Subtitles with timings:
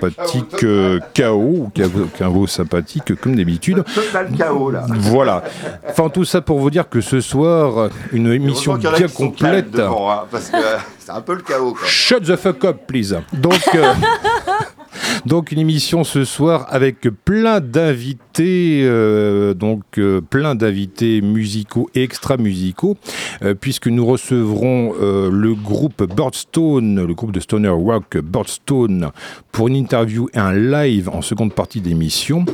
[0.00, 1.70] sympathique euh, chaos,
[2.16, 3.84] chaos sympathique comme d'habitude.
[3.94, 4.86] Total chaos là.
[4.88, 5.42] Voilà.
[5.88, 9.70] Enfin tout ça pour vous dire que ce soir, une émission bien complète.
[9.70, 10.56] Devant, hein, parce que
[10.98, 11.72] c'est un peu le chaos.
[11.72, 11.86] Quoi.
[11.86, 13.16] Shut the fuck up, please.
[13.32, 13.54] Donc.
[15.26, 22.02] Donc une émission ce soir avec plein d'invités, euh, donc euh, plein d'invités musicaux et
[22.02, 22.96] extra-musicaux,
[23.42, 29.10] euh, puisque nous recevrons le groupe Birdstone, le groupe de stoner rock Birdstone,
[29.52, 32.44] pour une interview et un live en seconde partie d'émission.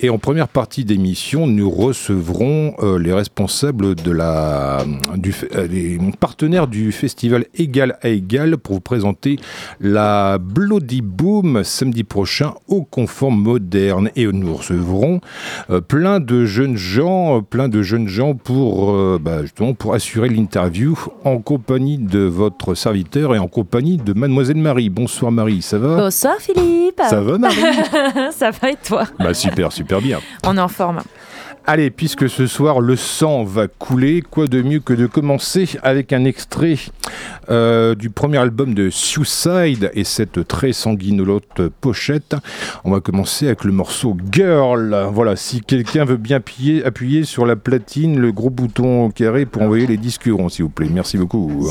[0.00, 4.84] Et en première partie d'émission, nous recevrons les responsables de la,
[5.68, 9.38] les partenaires du festival Égal à Égal pour vous présenter
[9.80, 14.10] la Bloody Boom samedi prochain au Confort Moderne.
[14.16, 15.20] Et nous recevrons
[15.70, 19.94] euh, plein de jeunes gens, euh, plein de jeunes gens pour, euh, bah, justement, pour
[19.94, 24.90] assurer l'interview en compagnie de votre serviteur et en compagnie de Mademoiselle Marie.
[24.90, 25.96] Bonsoir Marie, ça va?
[25.96, 26.77] Bonsoir Philippe.
[27.08, 27.56] Ça va Marie
[28.32, 30.20] Ça va et toi Bah super, super bien.
[30.44, 31.00] On est en forme.
[31.70, 36.14] Allez, puisque ce soir le sang va couler, quoi de mieux que de commencer avec
[36.14, 36.76] un extrait
[37.50, 42.36] euh, du premier album de Suicide et cette très sanguinolente pochette.
[42.84, 45.08] On va commencer avec le morceau Girl.
[45.12, 49.60] Voilà, si quelqu'un veut bien appuyer, appuyer sur la platine, le gros bouton carré pour
[49.60, 50.88] envoyer les disques ronds, s'il vous plaît.
[50.90, 51.68] Merci beaucoup.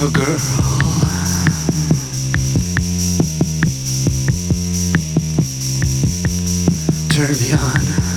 [0.00, 0.38] A girl.
[7.08, 8.07] Turn me on.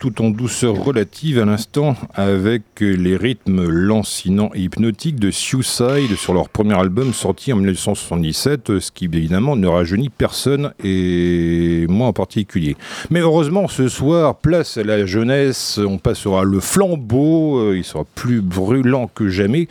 [0.00, 6.32] Tout en douceur relative à l'instant avec les rythmes lancinants et hypnotiques de Suicide sur
[6.32, 12.12] leur premier album sorti en 1977, ce qui évidemment ne rajeunit personne et moi en
[12.14, 12.76] particulier.
[13.10, 18.04] Mais heureusement ce soir, place à la jeunesse, on passera le flambeau, euh, il sera
[18.14, 19.68] plus brûlant que jamais,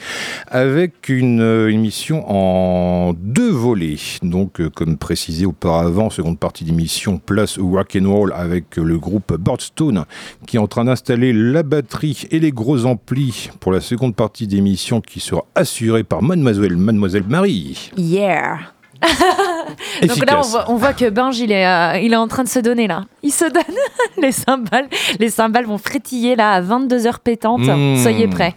[0.48, 3.96] avec une euh, émission en deux volets.
[4.22, 9.00] Donc euh, comme précisé auparavant, seconde partie d'émission, place au rock and roll avec le
[9.00, 10.06] groupe Birdstone
[10.48, 14.48] qui est en train d'installer la batterie et les gros amplis pour la seconde partie
[14.48, 17.92] d'émission qui sera assurée par mademoiselle Mademoiselle Marie.
[17.98, 18.60] Yeah.
[20.02, 22.44] Donc là, on voit, on voit que Binge, il est, euh, il est en train
[22.44, 23.06] de se donner là.
[23.24, 23.64] Il se donne.
[24.22, 24.90] les cymbales,
[25.20, 27.62] les cymbales vont frétiller là à 22 heures pétantes.
[27.62, 27.98] Mmh.
[27.98, 28.56] Soyez prêts.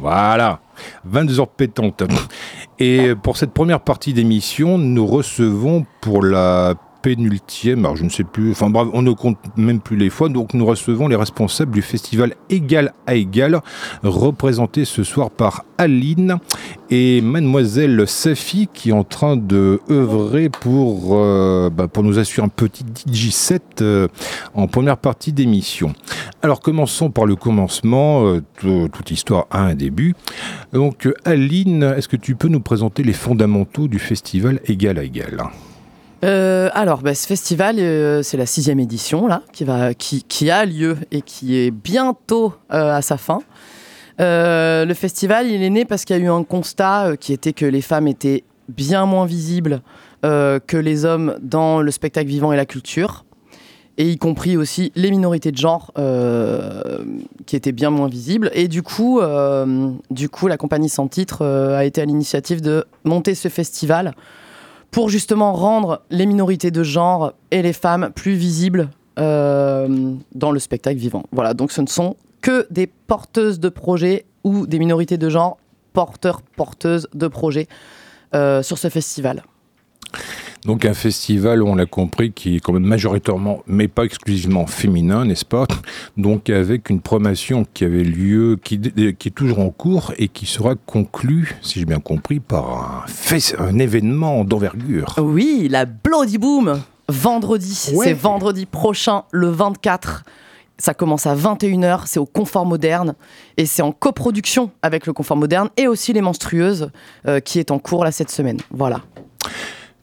[0.00, 0.60] Voilà,
[1.04, 2.02] 22 heures pétantes.
[2.78, 6.74] Et pour cette première partie d'émission, nous recevons pour la
[7.04, 10.30] pénultième, alors je ne sais plus, enfin bref, on ne compte même plus les fois,
[10.30, 13.60] donc nous recevons les responsables du festival Égal à Égal,
[14.02, 16.38] représentés ce soir par Aline
[16.88, 22.46] et mademoiselle Safi qui est en train de œuvrer pour, euh, bah, pour nous assurer
[22.46, 24.08] un petit DJ set euh,
[24.54, 25.92] en première partie d'émission.
[26.40, 30.14] Alors commençons par le commencement, euh, toute histoire a un début.
[30.72, 35.50] Donc Aline, est-ce que tu peux nous présenter les fondamentaux du festival Égal à Égal?
[36.24, 41.20] Euh, alors, bah, ce festival, euh, c'est la sixième édition là, qui, a lieu et
[41.20, 43.40] qui est bientôt euh, à sa fin.
[44.18, 47.66] Le festival, il est né parce qu'il y a eu un constat qui était que
[47.66, 49.82] les femmes étaient bien moins visibles
[50.22, 53.26] que les hommes dans le spectacle vivant et la culture,
[53.98, 55.92] et y compris aussi les minorités de genre
[57.44, 58.50] qui étaient bien moins visibles.
[58.54, 59.20] Et du coup,
[60.10, 64.14] du coup la compagnie sans titre a été à l'initiative de monter ce festival
[64.94, 70.60] pour justement rendre les minorités de genre et les femmes plus visibles euh, dans le
[70.60, 71.24] spectacle vivant.
[71.32, 75.58] Voilà, donc ce ne sont que des porteuses de projets ou des minorités de genre
[75.94, 77.66] porteurs, porteuses de projets
[78.36, 79.42] euh, sur ce festival.
[80.64, 85.26] Donc un festival, on l'a compris, qui est quand même majoritairement, mais pas exclusivement féminin,
[85.26, 85.66] n'est-ce pas?
[86.16, 90.46] Donc avec une promotion qui avait lieu, qui, qui est toujours en cours et qui
[90.46, 93.04] sera conclue, si j'ai bien compris, par
[93.58, 95.16] un, événement d'envergure.
[95.18, 96.80] Oui, la Bloody Boom,
[97.10, 97.90] vendredi.
[97.92, 98.06] Ouais.
[98.06, 100.24] C'est vendredi prochain, le 24.
[100.78, 103.14] Ça commence à 21h, c'est au Confort Moderne
[103.58, 106.90] et c'est en coproduction avec le Confort Moderne et aussi Les Menstrueuses
[107.28, 108.58] euh, qui est en cours là cette semaine.
[108.70, 109.02] Voilà.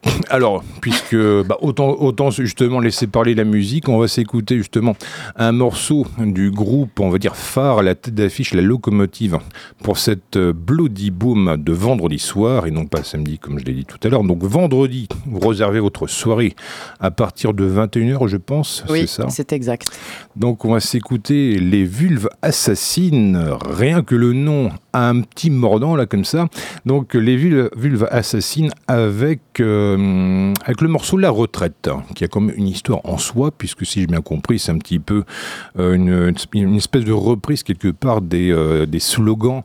[0.30, 4.96] Alors, puisque bah, autant, autant justement laisser parler la musique, on va s'écouter justement
[5.36, 9.38] un morceau du groupe, on va dire phare, à la tête d'affiche, la locomotive,
[9.84, 13.74] pour cette euh, Bloody Boom de vendredi soir, et non pas samedi comme je l'ai
[13.74, 14.24] dit tout à l'heure.
[14.24, 16.56] Donc vendredi, vous réservez votre soirée
[17.00, 19.88] à partir de 21h, je pense, Oui, c'est ça c'est exact.
[20.36, 25.96] donc on va s'écouter les vulves assassines, rien que le nom a un petit mordant
[25.96, 26.48] là comme ça.
[26.86, 29.91] Donc les vulves, vulves assassines avec, euh,
[30.64, 34.08] avec le morceau La Retraite, qui a comme une histoire en soi, puisque si j'ai
[34.08, 35.24] bien compris, c'est un petit peu
[35.80, 39.64] euh, une, espèce de reprise quelque part des, euh, slogans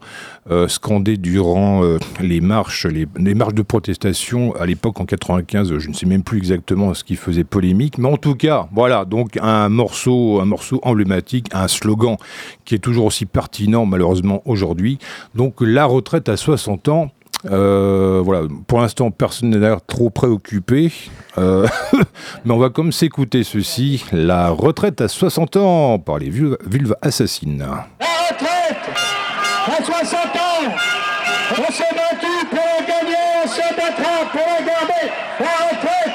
[0.50, 5.78] euh, scandés durant euh, les marches, les marches de protestation à l'époque en 95.
[5.78, 9.04] Je ne sais même plus exactement ce qui faisait polémique, mais en tout cas, voilà,
[9.04, 12.16] donc un morceau, un morceau emblématique, un slogan
[12.64, 14.98] qui est toujours aussi pertinent malheureusement aujourd'hui.
[15.34, 17.10] Donc la retraite à 60 ans.
[17.44, 20.92] Euh, voilà, pour l'instant, personne n'est d'ailleurs trop préoccupé,
[21.38, 21.66] Euh,
[22.44, 24.02] mais on va comme s'écouter ceci.
[24.10, 26.56] La retraite à 60 ans par les vulves,
[27.02, 27.58] assassines.
[27.58, 27.86] La
[28.30, 28.78] retraite
[29.66, 30.72] à 60 ans,
[31.52, 35.12] on s'est battu pour la gagner, on se battra pour la garder.
[35.40, 36.14] La retraite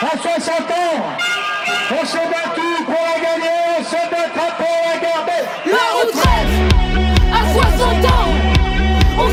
[0.00, 1.04] à 60 ans,
[2.00, 2.71] on s'est battu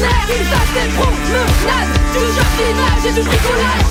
[0.00, 3.88] Ils fassent des promenades, du jardinage et du bricolage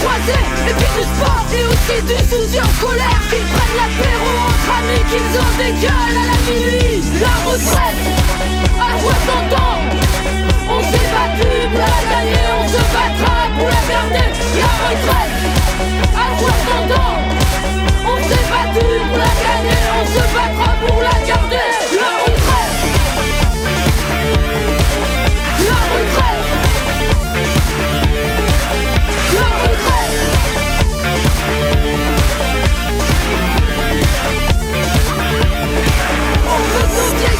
[0.00, 3.20] croisés Et puis du sport et aussi du souci en colère.
[3.28, 8.00] Qu'ils prennent l'apéro entre amis Qu'ils ont des gueules à la minuit La retraite
[8.80, 9.80] à 60 ans.
[10.72, 14.28] On s'est battu pour la gagner On se battra pour la garder.
[14.56, 15.36] La retraite
[16.16, 17.18] à 60 ans.
[18.06, 21.69] On s'est battu pour la gagner On se battra pour la garder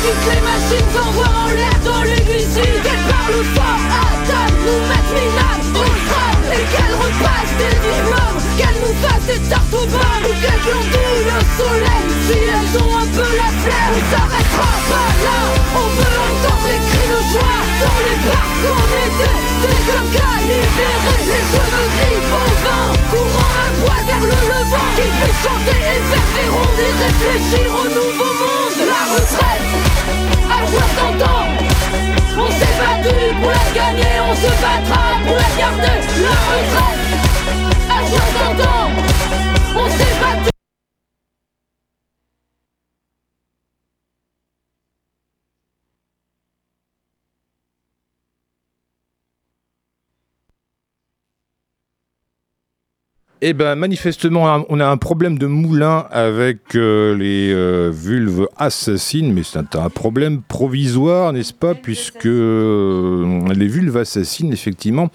[0.03, 2.55] toutes les machines s'envoient en l'air dans l'église.
[2.55, 6.45] Qu'elles parlent fort, attaquent, nous mettent minables au crâne.
[6.57, 11.29] Et qu'elles repassent des diplômes, qu'elles nous fassent des tartes aux pommes Ou qu'elles ondulent
[11.29, 15.39] le soleil, si elles ont un peu la flemme On s'arrêtera pas là,
[15.77, 19.70] on veut entendre les cris de joie Dans les parcs on était
[53.43, 59.33] Eh ben, manifestement, on a un problème de moulin avec euh, les euh, vulves assassines,
[59.33, 65.09] mais c'est un, un problème provisoire, n'est-ce pas Puisque euh, les vulves assassines, effectivement,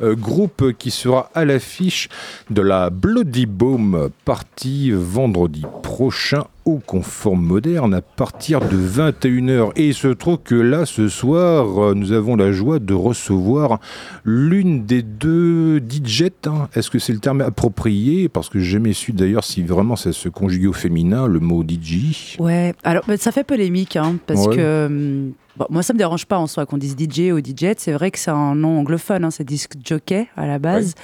[0.00, 2.08] groupe qui sera à l'affiche
[2.50, 9.72] de la Bloody Bomb, partie vendredi prochain au Confort Moderne à partir de 21h.
[9.76, 13.80] Et il se trouve que là, ce soir, euh, nous avons la joie de recevoir
[14.24, 16.24] l'une des deux DJ.
[16.46, 16.68] hein.
[16.74, 18.28] Est-ce que c'est le terme approprié?
[18.28, 21.64] Parce que j'ai jamais su d'ailleurs si vraiment ça se conjugue au féminin, le mot
[21.64, 22.36] DJ.
[22.38, 24.56] Ouais, alors ça fait polémique, hein, parce Ouais.
[24.56, 27.74] que bon, moi ça me dérange pas en soi qu'on dise DJ ou DJ.
[27.76, 30.94] C'est vrai que c'est un nom anglophone, hein, c'est disque jockey à la base.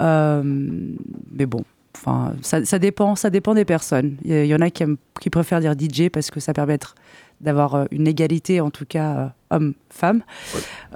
[0.00, 0.42] Euh,
[1.32, 1.62] mais bon,
[2.00, 4.16] enfin ça, ça dépend, ça dépend des personnes.
[4.24, 6.78] Il y, en a qui, aiment- qui préfèrent dire DJ parce que ça permet
[7.40, 10.22] d'avoir euh, une égalité, en tout cas euh, homme-femme.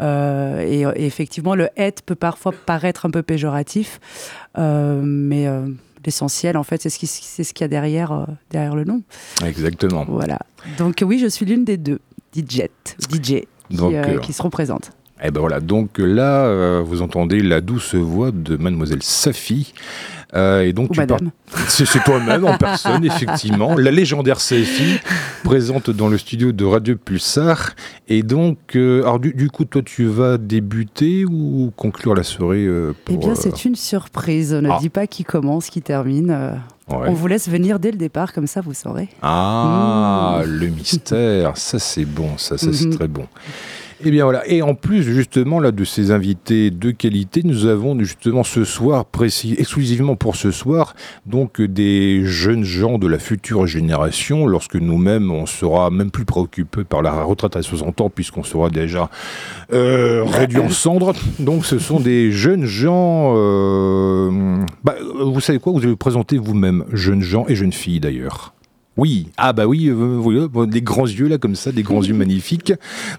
[0.01, 4.01] Euh, et, et effectivement, le het peut parfois paraître un peu péjoratif,
[4.59, 5.67] euh, mais euh,
[6.05, 6.91] l'essentiel, en fait, c'est
[7.45, 9.03] ce qu'il y a derrière, derrière le nom.
[9.45, 10.05] Exactement.
[10.09, 10.39] Voilà.
[10.79, 12.01] Donc oui, je suis l'une des deux,
[12.37, 12.65] DJ,
[13.11, 14.91] DJ qui, qui se représente.
[15.23, 19.73] Eh ben voilà, donc là, euh, vous entendez la douce voix de mademoiselle Safi.
[20.35, 21.31] Euh, et donc Ou tu madame.
[21.69, 23.77] C'est toi-même en personne, effectivement.
[23.77, 24.99] La légendaire Safi,
[25.45, 27.71] présente dans le studio de Radio Pulsar.
[28.09, 32.67] Et donc, euh, alors du, du coup, toi, tu vas débuter ou conclure la soirée
[33.05, 34.53] pour, Eh bien, c'est une surprise.
[34.53, 34.79] On ne ah.
[34.81, 36.33] dit pas qui commence, qui termine.
[36.89, 36.97] ouais.
[37.07, 39.09] On vous laisse venir dès le départ, comme ça, vous saurez.
[39.23, 40.51] Ah, Mmh.
[40.51, 42.97] le mystère, ça c'est bon, ça, ça c'est Mhm.
[42.97, 43.27] très bon.
[44.03, 47.99] Et bien voilà, et en plus justement là de ces invités de qualité, nous avons
[48.01, 50.95] justement ce soir, précis, exclusivement pour ce soir,
[51.27, 56.85] donc des jeunes gens de la future génération, lorsque nous-mêmes on sera même plus préoccupés
[56.85, 59.11] par la retraite à 60 ans, puisqu'on sera déjà
[59.73, 61.15] euh, réduit en cendres.
[61.39, 66.37] Donc ce sont des jeunes gens, euh, bah, vous savez quoi, vous allez vous présenter
[66.37, 68.54] vous-même, jeunes gens et jeunes filles d'ailleurs.
[68.97, 72.15] Oui, ah bah oui, euh, voilà, des grands yeux là comme ça, des grands yeux
[72.15, 72.73] magnifiques.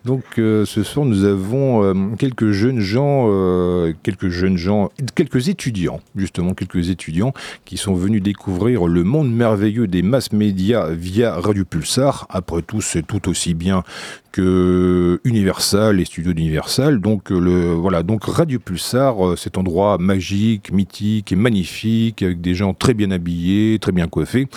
[0.05, 5.49] Donc euh, ce soir nous avons euh, quelques jeunes gens, euh, quelques jeunes gens, quelques
[5.49, 7.33] étudiants justement, quelques étudiants
[7.65, 12.25] qui sont venus découvrir le monde merveilleux des masses médias via Radio Pulsar.
[12.29, 13.83] Après tout, c'est tout aussi bien
[14.31, 16.99] que Universal, les studios d'Universal.
[16.99, 22.73] Donc le voilà, donc Radio Pulsar, cet endroit magique, mythique et magnifique avec des gens
[22.73, 24.47] très bien habillés, très bien coiffés.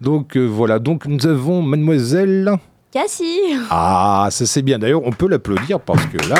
[0.00, 2.52] Donc euh, voilà, donc nous avons mademoiselle
[2.92, 4.78] Cassie Ah, ça c'est bien.
[4.78, 6.36] D'ailleurs, on peut l'applaudir parce que là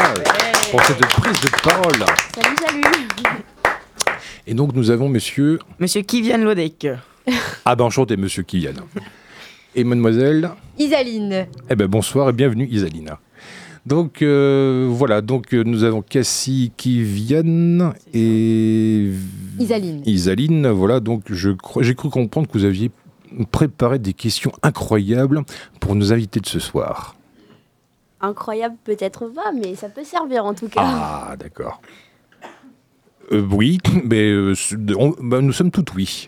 [0.71, 2.05] pour cette prise de parole.
[2.35, 2.83] Salut, salut
[4.47, 6.89] Et donc nous avons monsieur Monsieur Kivian Lodek.
[7.65, 8.73] Ah ben enchanté monsieur Kylian.
[9.75, 13.19] Et mademoiselle Isaline Eh ben bonsoir et bienvenue Isalina.
[13.87, 19.09] Donc euh, voilà, donc euh, nous avons Cassie, Kivian et
[19.59, 20.03] Isaline.
[20.05, 20.69] Isaline.
[20.69, 22.91] Voilà, donc je j'ai cru comprendre que vous aviez
[23.51, 25.43] préparé des questions incroyables
[25.81, 27.17] pour nos invités de ce soir.
[28.21, 30.81] Incroyable peut-être pas, mais ça peut servir en tout cas.
[30.85, 31.81] Ah, d'accord.
[33.33, 34.55] Euh, oui, mais euh,
[34.99, 36.27] on- bah, nous sommes toutes oui.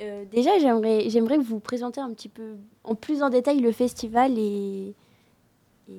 [0.00, 2.54] Euh, déjà j'aimerais, j'aimerais que vous présenter un petit peu
[2.84, 4.94] en plus en détail le festival et...
[5.88, 5.92] et-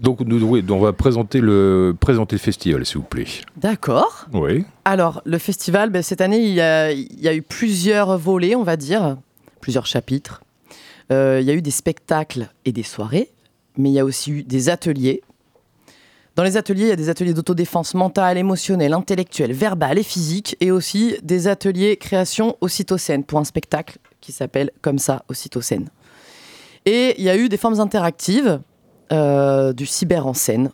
[0.00, 3.26] Donc, nous, oui, on va présenter le, présenter le festival, s'il vous plaît.
[3.56, 4.26] D'accord.
[4.32, 4.64] Oui.
[4.84, 8.56] Alors, le festival, ben, cette année, il y, a, il y a eu plusieurs volets,
[8.56, 9.16] on va dire,
[9.60, 10.42] plusieurs chapitres.
[11.10, 13.30] Euh, il y a eu des spectacles et des soirées,
[13.76, 15.22] mais il y a aussi eu des ateliers.
[16.34, 20.56] Dans les ateliers, il y a des ateliers d'autodéfense mentale, émotionnelle, intellectuelle, verbale et physique,
[20.60, 25.90] et aussi des ateliers création ocytocène pour un spectacle qui s'appelle comme ça, ocytocène.
[26.86, 28.60] Et il y a eu des formes interactives,
[29.12, 30.70] euh, du cyber en scène.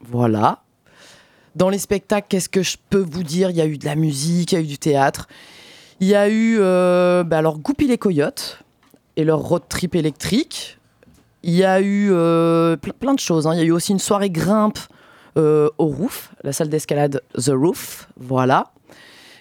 [0.00, 0.62] Voilà.
[1.54, 3.50] Dans les spectacles, qu'est-ce que je peux vous dire?
[3.50, 5.28] Il y a eu de la musique, il y a eu du théâtre.
[6.00, 8.58] Il y a eu euh, bah alors Goupil les Coyotes
[9.16, 10.78] et leur road trip électrique.
[11.44, 13.46] Il y a eu euh, ple- plein de choses.
[13.46, 13.54] hein.
[13.54, 14.78] Il y a eu aussi une soirée grimpe
[15.36, 18.08] au Roof, la salle d'escalade The Roof.
[18.16, 18.72] Voilà.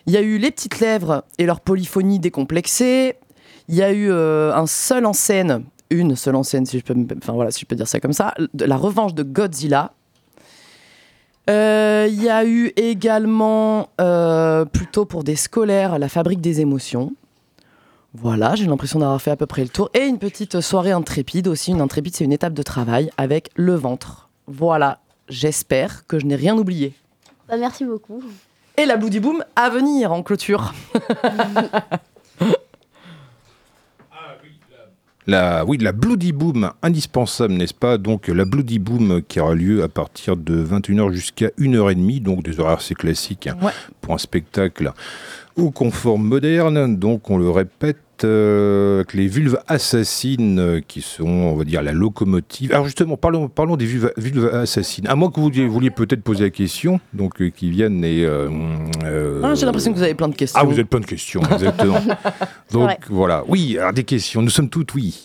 [0.06, 3.16] Il y a eu les petites lèvres et leur polyphonie décomplexée.
[3.70, 6.96] Il y a eu un seul en scène, une seule en scène, si je peux,
[7.18, 9.94] enfin voilà, si je peux dire ça comme ça, de la revanche de Godzilla.
[11.50, 17.14] Euh, Il y a eu également, euh, plutôt pour des scolaires, la fabrique des émotions.
[18.16, 19.90] Voilà, j'ai l'impression d'avoir fait à peu près le tour.
[19.94, 21.72] Et une petite soirée intrépide aussi.
[21.72, 24.30] Une intrépide, c'est une étape de travail avec le ventre.
[24.46, 25.00] Voilà,
[25.30, 26.94] j'espère que je n'ai rien oublié.
[27.48, 28.22] Bah, merci beaucoup.
[28.78, 30.74] Et la Bloody Boom à venir en clôture.
[35.26, 37.98] La, oui, la Bloody Boom, indispensable, n'est-ce pas?
[37.98, 42.60] Donc la Bloody Boom qui aura lieu à partir de 21h jusqu'à 1h30, donc des
[42.60, 43.72] horaires assez classiques hein, Ouais.
[44.02, 44.92] pour un spectacle
[45.56, 46.98] au confort moderne.
[46.98, 51.82] Donc on le répète, euh, avec les vulves assassines euh, qui sont, on va dire,
[51.82, 52.72] la locomotive.
[52.74, 55.08] Alors justement, parlons, parlons des vulves, vulves assassines.
[55.08, 58.24] À moins que vous vouliez, vouliez peut-être poser la question, donc euh, qui viennent et...
[58.26, 58.50] euh,
[59.04, 60.60] euh, Ah, j'ai l'impression que vous avez plein de questions.
[60.62, 62.00] Ah, vous êtes plein de questions, exactement.
[62.72, 63.44] donc voilà.
[63.48, 65.24] Oui, alors des questions, nous sommes toutes oui.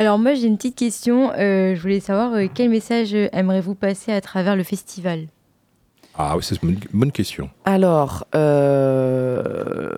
[0.00, 1.32] Alors moi j'ai une petite question.
[1.32, 5.26] Euh, je voulais savoir euh, quel message euh, aimeriez-vous passer à travers le festival?
[6.16, 7.50] Ah oui, c'est une bonne- bonne question.
[7.64, 9.90] Alors, euh,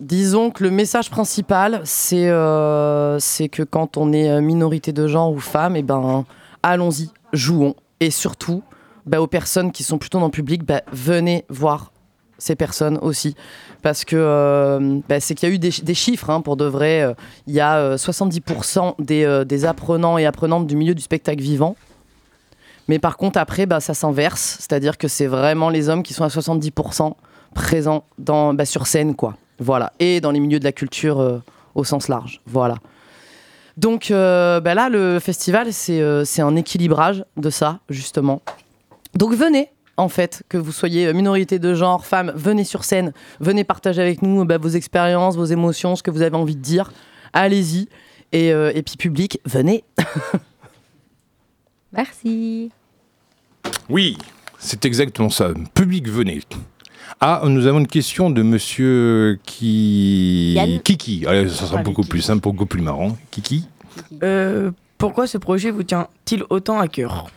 [0.00, 3.18] disons que le message principal, c'est euh,
[3.52, 6.24] que quand on est euh, minorité de genre ou femme, et ben,
[6.62, 7.74] allons-y, jouons.
[8.00, 8.62] Et surtout,
[9.06, 11.92] bah, aux personnes qui sont plutôt dans le public, bah, venez voir
[12.38, 13.34] ces personnes aussi.
[13.82, 17.14] Parce que euh, bah, c'est qu'il y a eu des, chiffres, hein, pour de vrai.
[17.46, 21.76] Il y a euh, 70% des, apprenants et apprenantes du milieu du spectacle vivant.
[22.88, 24.56] Mais par contre, après, ça s'inverse.
[24.58, 27.12] C'est-à-dire que c'est vraiment les hommes qui sont à 70%
[27.54, 29.36] présents dans, sur scène, quoi.
[29.60, 29.92] Voilà.
[30.00, 31.38] Et dans les milieux de la culture euh,
[31.74, 32.40] au sens large.
[32.46, 32.76] Voilà.
[33.76, 38.42] Donc euh, bah, là, le festival, c'est euh, c'est un équilibrage de ça, justement.
[39.14, 43.64] Donc venez, en fait, que vous soyez minorité de genre, femme, venez sur scène, venez
[43.64, 46.92] partager avec nous bah, vos expériences, vos émotions, ce que vous avez envie de dire.
[47.32, 47.88] Allez-y.
[48.32, 49.82] Et, euh, et puis public, venez.
[51.92, 52.70] Merci.
[53.88, 54.16] Oui,
[54.58, 55.50] c'est exactement ça.
[55.74, 56.40] Public, venez.
[57.20, 60.54] Ah, nous avons une question de monsieur qui...
[60.54, 60.80] Yann.
[60.80, 61.26] Kiki.
[61.26, 62.10] Allez, ça sera beaucoup Kiki.
[62.10, 63.16] plus simple, beaucoup plus marrant.
[63.30, 63.66] Kiki
[64.22, 67.28] Euh, pourquoi ce projet vous tient-il autant à cœur?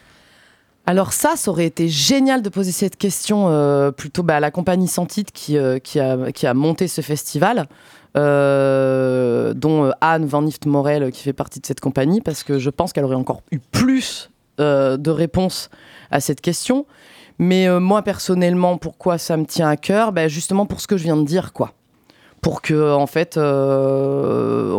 [0.85, 4.51] Alors ça, ça aurait été génial de poser cette question euh, plutôt bah, à la
[4.51, 7.67] compagnie Sans Titre qui, euh, qui, a, qui a monté ce festival,
[8.17, 12.59] euh, dont euh, Anne Van Nift Morel qui fait partie de cette compagnie, parce que
[12.59, 15.69] je pense qu'elle aurait encore eu plus euh, de réponses
[16.11, 16.85] à cette question.
[17.39, 20.11] Mais euh, moi personnellement, pourquoi ça me tient à cœur?
[20.11, 21.73] Bah, Justement pour ce que je viens de dire, quoi.
[22.41, 24.71] Pour que en fait, euh,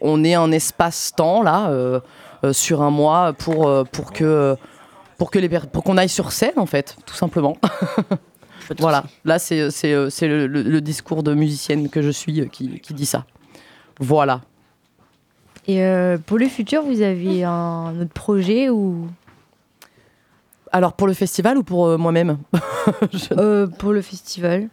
[0.00, 2.00] on, ait un espace-temps là euh,
[2.52, 4.56] sur un mois pour pour que
[5.18, 7.56] pour que les pour qu'on aille sur scène en fait, tout simplement.
[8.78, 9.02] voilà.
[9.24, 13.24] Là, c'est le, le- le discours de musicienne que je suis qui, qui dit ça.
[13.98, 14.42] Voilà.
[15.66, 15.82] Et
[16.26, 19.08] pour le futur, vous avez un autre projet ou?
[20.72, 22.38] Alors pour le festival ou pour euh, moi-même
[23.12, 24.68] Je- Euh, pour le festival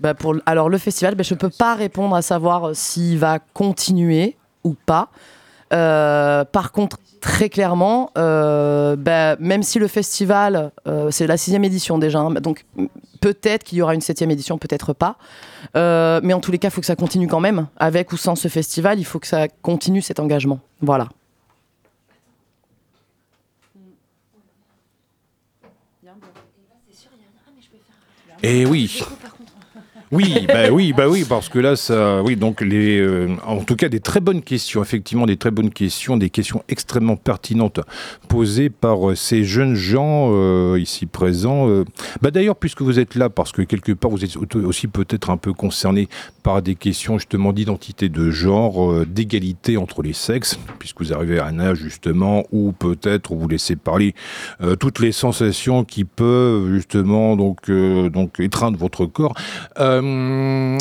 [0.00, 3.38] Bah, pour, alors le festival, bah, je peux pas répondre à savoir euh, s'il va
[3.38, 5.08] continuer ou pas.
[5.72, 10.72] Euh, par contre, très clairement, bah, même si le festival,
[11.10, 12.64] c'est la sixième édition déjà, hein, donc
[13.20, 15.16] peut-être qu'il y aura une septième édition, peut-être pas.
[15.74, 17.68] Mais en tous les cas, il faut que ça continue quand même.
[17.76, 20.58] Avec ou sans ce festival, il faut que ça continue cet engagement.
[20.80, 21.06] Voilà.
[28.42, 29.02] Eh oui.
[30.12, 33.76] Oui, bah oui, bah oui, parce que là, ça, oui, donc les, euh, en tout
[33.76, 37.78] cas, des très bonnes questions, effectivement, des très bonnes questions, des questions extrêmement pertinentes
[38.26, 41.68] posées par euh, ces jeunes gens euh, ici présents.
[41.68, 41.84] euh.
[42.22, 45.36] Bah d'ailleurs, puisque vous êtes là, parce que quelque part, vous êtes aussi peut-être un
[45.36, 46.08] peu concerné
[46.42, 51.38] par des questions justement d'identité de genre, euh, d'égalité entre les sexes, puisque vous arrivez
[51.38, 54.16] à un âge justement où peut-être vous laissez parler
[54.80, 59.34] toutes les sensations qui peuvent justement donc donc étreindre votre corps.
[59.78, 59.99] Euh,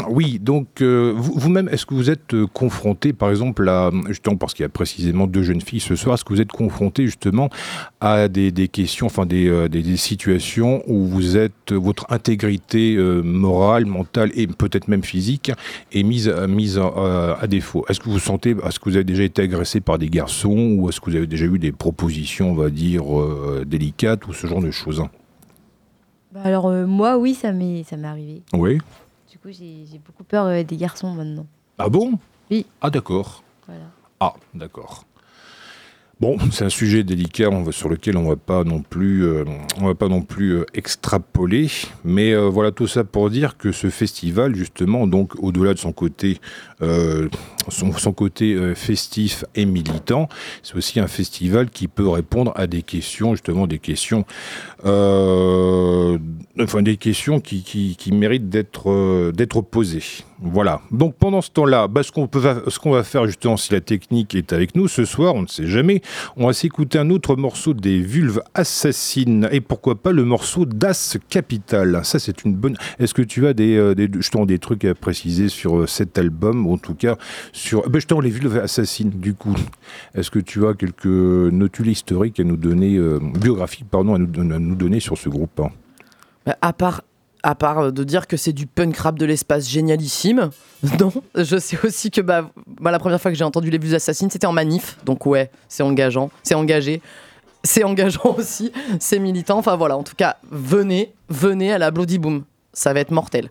[0.10, 4.36] oui, donc euh, vous- vous-même, est-ce que vous êtes euh, confronté, par exemple, à justement
[4.38, 7.06] parce qu'il y a précisément deux jeunes filles ce soir, est-ce que vous êtes confronté
[7.06, 7.50] justement
[8.02, 12.96] à des, des questions, enfin des, euh, des, des situations où vous êtes votre intégrité
[12.96, 15.52] euh, morale, mentale et peut-être même physique
[15.92, 17.86] est mise à- mise à, à défaut?
[17.90, 20.90] Est-ce que vous sentez, est-ce que vous avez déjà été agressé par des garçons ou
[20.90, 24.48] est-ce que vous avez déjà eu des propositions, on va dire euh, délicates ou ce
[24.48, 25.04] genre de choses?
[26.32, 28.44] Bah alors euh, moi, oui, ça m'est ça m'est arrivé.
[28.54, 28.78] Oui.
[29.46, 31.46] Du coup, j'ai beaucoup peur euh, des garçons maintenant.
[31.78, 32.20] Ah bon?
[32.52, 32.66] Oui.
[32.82, 33.42] Ah d'accord.
[33.68, 33.86] Voilà.
[34.20, 35.06] Ah, d'accord.
[36.20, 39.46] Bon, c'est un sujet délicat on va- sur lequel on va pas non plus, euh,
[39.80, 41.70] on va pas non plus euh, extrapoler,
[42.04, 45.94] mais euh, voilà tout ça pour dire que ce festival, justement, donc au-delà de son
[45.94, 46.42] côté,
[46.80, 50.30] son, son côté euh, festif et militant,
[50.64, 54.26] c'est aussi un festival qui peut répondre à des questions, justement des questions,
[54.86, 56.18] euh,
[56.60, 60.24] enfin des questions qui, méritent d'être euh, d'être posées.
[60.42, 60.82] Voilà.
[60.92, 64.74] Donc pendant ce temps-là, bah, ce qu'on va faire justement, si la technique est avec
[64.76, 66.02] nous ce soir, on ne sait jamais,
[66.38, 71.18] on va s'écouter un autre morceau des Vulves Assassines et pourquoi pas le morceau d'As
[71.30, 72.00] Capital.
[72.04, 72.78] Ça, c'est une bonne.
[73.00, 76.18] Est-ce que tu as des, euh, des, justement des trucs à préciser sur euh, cet
[76.18, 77.18] album, en tout cas
[77.52, 79.10] sur, bah, justement les Vulves Assassines.
[79.10, 79.56] Du coup,
[80.16, 84.76] est-ce que tu as quelques notules historiques à nous donner, euh, biographiques pardon, à nous,
[84.76, 85.70] donner sur ce groupe hein?
[86.46, 87.02] Bah, à part
[87.44, 90.50] à part de dire que c'est du punk rap de l'espace génialissime,
[91.00, 92.52] non, je sais aussi que bah,
[92.82, 95.84] la première fois que j'ai entendu les vues assassines, c'était en manif, donc ouais, c'est
[95.84, 97.02] engageant, c'est engagé,
[97.64, 102.18] c'est engageant aussi, c'est militant, enfin voilà, en tout cas, venez, venez à la Bloody
[102.18, 103.50] Boom, ça va être mortel.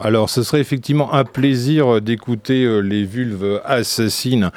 [0.00, 4.50] Alors, ce serait effectivement un plaisir d'écouter euh, les vulves assassines,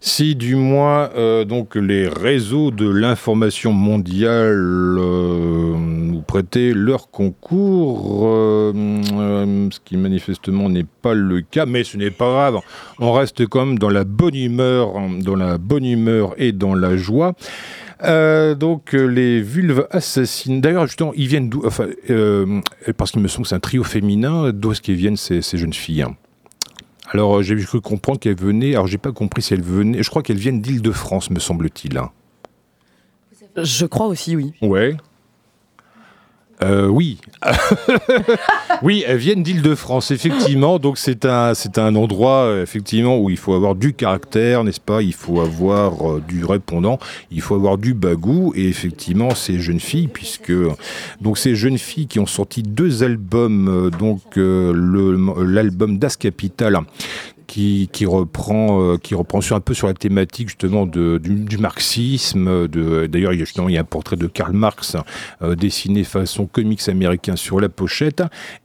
[0.00, 8.26] si du moins euh, donc les réseaux de l'information mondiale euh, nous prêtaient leur concours,
[8.26, 8.72] euh,
[9.14, 12.60] euh, ce qui manifestement n'est pas le cas, mais ce n'est pas grave.
[12.98, 16.96] On reste quand même dans la bonne humeur, dans la bonne humeur et dans la
[16.96, 17.34] joie.
[18.02, 20.60] Euh, donc euh, les vulves assassines.
[20.60, 22.60] D'ailleurs, justement, ils viennent d'où Enfin, euh,
[22.96, 24.50] parce qu'il me semble que c'est un trio féminin.
[24.52, 26.16] D'où est-ce qu'elles viennent ces, ces jeunes filles hein?
[27.10, 28.72] Alors, j'ai cru comprendre qu'elles venaient.
[28.72, 30.02] Alors, j'ai pas compris si elles venaient.
[30.02, 31.96] Je crois qu'elles viennent d'Île-de-France, me semble-t-il.
[31.98, 32.10] hein.
[33.56, 34.52] Je crois aussi, oui.
[34.62, 34.96] Ouais.
[36.62, 37.18] Euh, oui.
[38.82, 40.78] oui, elles viennent d'Île-de-France, effectivement.
[40.78, 44.80] Donc c'est un, c'est un endroit, euh, effectivement, où il faut avoir du caractère, n'est-ce
[44.80, 45.02] pas?
[45.02, 46.98] Il faut avoir euh, du répondant,
[47.30, 48.52] il faut avoir du bagou.
[48.54, 50.52] Et effectivement, ces jeunes filles, puisque
[51.20, 56.80] donc ces jeunes filles qui ont sorti deux albums, donc l'album Das Capital.
[57.46, 61.58] Qui, reprend euh, qui reprend sur un peu sur la thématique justement de, du, du
[61.58, 64.96] marxisme d'ailleurs il il y a un portrait de Karl Marx
[65.42, 68.22] euh, dessiné façon comics américain sur la pochette.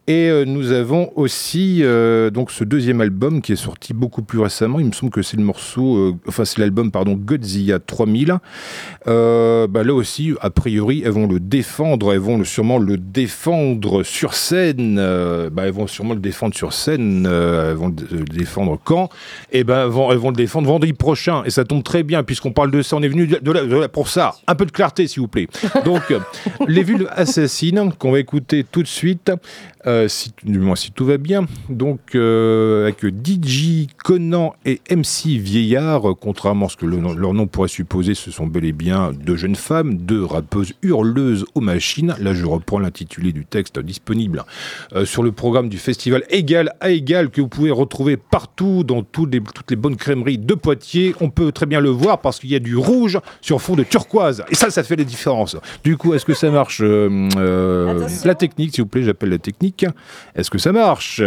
[0.08, 1.84] Et euh, nous avons aussi
[2.34, 4.80] donc ce deuxième album qui est sorti beaucoup plus récemment.
[4.80, 8.38] Il me semble que c'est le morceau enfin c'est l'album pardon Godzilla 3000
[9.08, 12.13] euh, bah, là aussi a priori elles vont le défendre.
[12.13, 14.96] Elles vont sûrement le défendre sur scène.
[15.52, 17.26] Bah, elles vont sûrement le défendre sur scène.
[17.26, 19.10] Elles vont le le défendre quand
[19.51, 21.43] et ben elles vont, vont le défendre vendredi prochain.
[21.45, 22.95] Et ça tombe très bien puisqu'on parle de ça.
[22.95, 24.36] On est venu de, de là- de là pour ça.
[24.47, 25.47] Un peu de clarté s'il vous plaît.
[25.86, 26.19] Donc euh,
[26.67, 29.32] les vulves assassines qu'on va écouter tout de suite
[29.88, 31.45] euh, si, du moins si tout va bien.
[31.69, 37.34] Donc euh, avec DJ Conan et MC Vieillard euh, contrairement à ce que le leur
[37.34, 41.62] nom pourrait supposer ce sont bel et bien deux jeunes femmes deux rappeuses hurleuses aux
[41.62, 42.13] machines.
[42.19, 44.43] Là je reprends l'intitulé du texte disponible
[45.05, 48.98] sur le programme du festival Égal à Égal que vous pouvez retrouver partout dans
[49.32, 51.15] les- toutes les bonnes crèmeries de Poitiers.
[51.22, 53.84] On peut très bien le voir parce qu'il y a du rouge sur fond de
[53.84, 54.43] turquoise.
[54.50, 55.56] Et ça, ça fait la différence.
[55.84, 59.38] Du coup, est-ce que ça marche euh, euh, La technique, s'il vous plaît, j'appelle la
[59.38, 59.86] technique.
[60.36, 61.22] Est-ce que ça marche?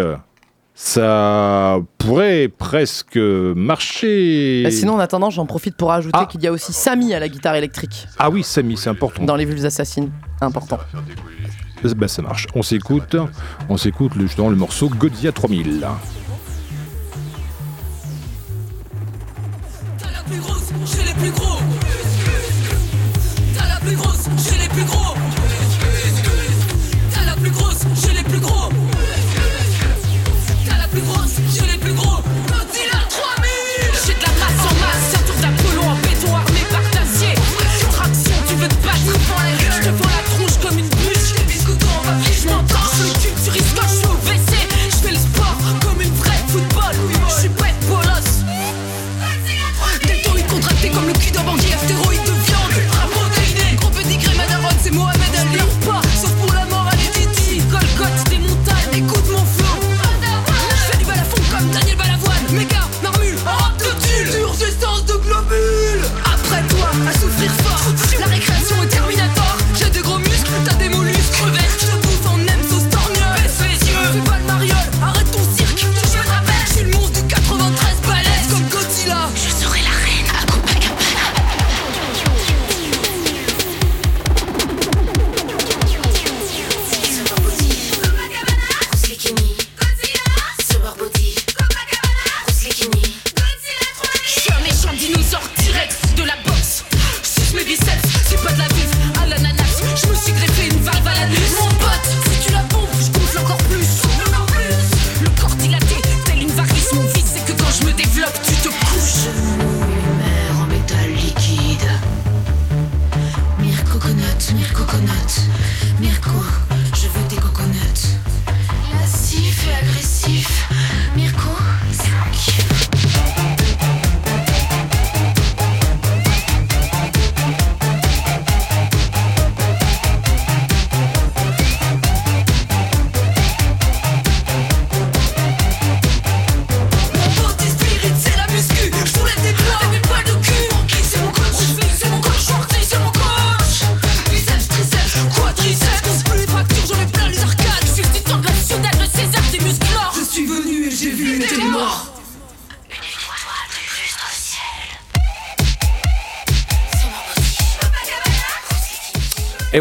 [0.75, 4.62] Ça pourrait presque marcher.
[4.64, 7.29] Bah, sinon, en attendant, j'en profite pour ajouter qu'il y a aussi Samy à la
[7.29, 8.07] guitare électrique.
[8.18, 9.23] Ah oui, Samy, c'est important.
[9.25, 10.79] Dans les vulves assassines, important.
[11.97, 12.47] Bah, ça marche.
[12.55, 13.16] On s'écoute,
[13.68, 15.87] on s'écoute justement le morceau Godzilla 3000.
[20.40, 21.72] Plus chez les plus gros.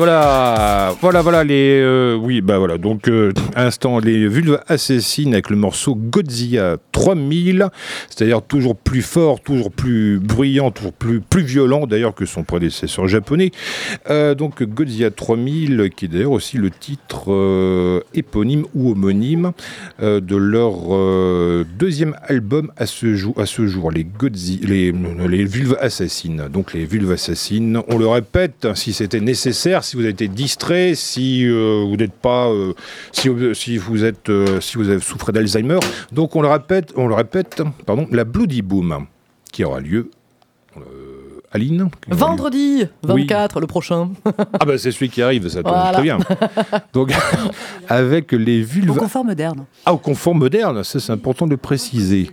[0.01, 0.60] Voilà,
[1.01, 2.77] voilà, voilà les, euh, oui, bah voilà.
[2.77, 7.69] Donc, euh, instant les vulves assassines avec le morceau Godzilla 3000,
[8.07, 13.49] c'est-à-dire toujours plus fort, toujours plus bruyant, toujours plus violent d'ailleurs que son prédécesseur japonais.
[14.11, 19.53] Euh, donc Godzilla 3000, qui est d'ailleurs aussi le titre éponyme ou homonyme
[19.99, 24.93] de leur deuxième album à ce jour, les Godzilla, les,
[25.27, 26.47] les vulves assassines.
[26.53, 30.90] Donc les vulves assassines, on le répète, si c'était nécessaire, si vous avez été distrait,
[30.95, 32.73] si euh, vous n'êtes pas, euh,
[33.11, 35.79] si, si vous êtes, euh, si vous avez souffert d'Alzheimer.
[36.11, 39.05] Donc on le répète, on le répète, pardon, la Bloody Boom
[39.51, 40.09] qui aura lieu.
[40.77, 40.81] euh,
[41.53, 43.23] Aline Vendredi Oui.
[43.23, 44.11] 24, le prochain.
[44.59, 45.91] Ah bah c'est celui qui arrive, ça tombe Voilà.
[45.91, 46.17] très bien.
[46.93, 47.11] Donc
[47.89, 49.65] avec les Au vulves confort moderne.
[49.85, 52.31] ah, au confort moderne, ça c'est important de le préciser.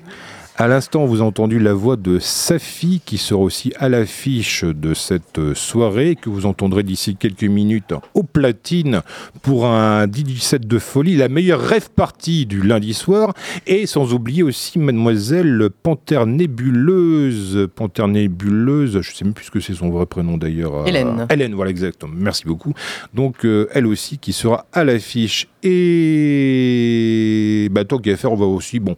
[0.61, 4.93] À l'instant, vous avez entendu la voix de Safi qui sera aussi à l'affiche de
[4.93, 9.03] cette soirée que vous entendrez d'ici quelques minutes au platine
[9.43, 13.35] pour un DJ set de folie, la meilleure rêve partie du lundi soir
[13.69, 19.61] et sans oublier aussi mademoiselle Panthère Nébuleuse, Panthère Nébuleuse, je sais même plus ce que
[19.61, 20.89] c'est son vrai prénom d'ailleurs.
[20.89, 21.29] Hélène.
[21.31, 22.15] Hélène, voilà exactement.
[22.17, 22.75] Merci beaucoup.
[23.15, 28.47] Donc euh, elle aussi qui sera à l'affiche et bah, tant qu'à faire, on va
[28.47, 28.97] aussi bon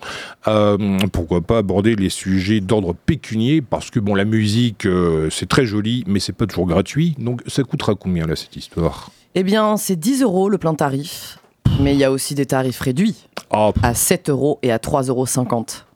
[0.49, 5.49] euh, pourquoi pas aborder les sujets d'ordre pécunier parce que bon la musique euh, c'est
[5.49, 7.14] très joli mais c'est pas toujours gratuit.
[7.18, 9.11] Donc ça coûtera combien là cette histoire?
[9.35, 11.38] Eh bien, c'est 10 euros le plein tarif.
[11.81, 13.14] Mais il y a aussi des tarifs réduits
[13.51, 15.27] Ah, à 7 euros et à 3,50 euros.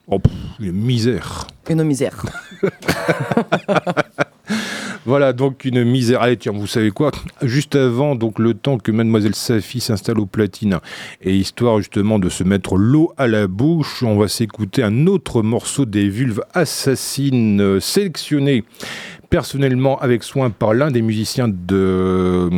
[0.06, 1.48] oh, pff, une misère.
[1.68, 2.24] Une misère.
[5.06, 6.22] Voilà, donc une misère.
[6.22, 7.10] Allez, tiens, vous savez quoi?
[7.42, 10.78] Juste avant, donc le temps que Mademoiselle Safi s'installe au platine,
[11.22, 15.42] et histoire justement de se mettre l'eau à la bouche, on va s'écouter un autre
[15.42, 18.64] morceau des vulves assassines euh, sélectionné
[19.30, 22.48] personnellement avec soin par l'un des musiciens de,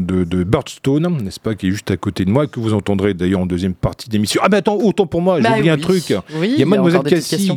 [0.00, 3.14] de, de Birdstone, n'est-ce pas, qui est juste à côté de moi, que vous entendrez
[3.14, 4.40] d'ailleurs en deuxième partie d'émission.
[4.44, 6.12] Ah, mais attends, autant pour moi, j'ai Bah oublié un truc.
[6.36, 7.52] Oui, Il y a Mademoiselle Cassie.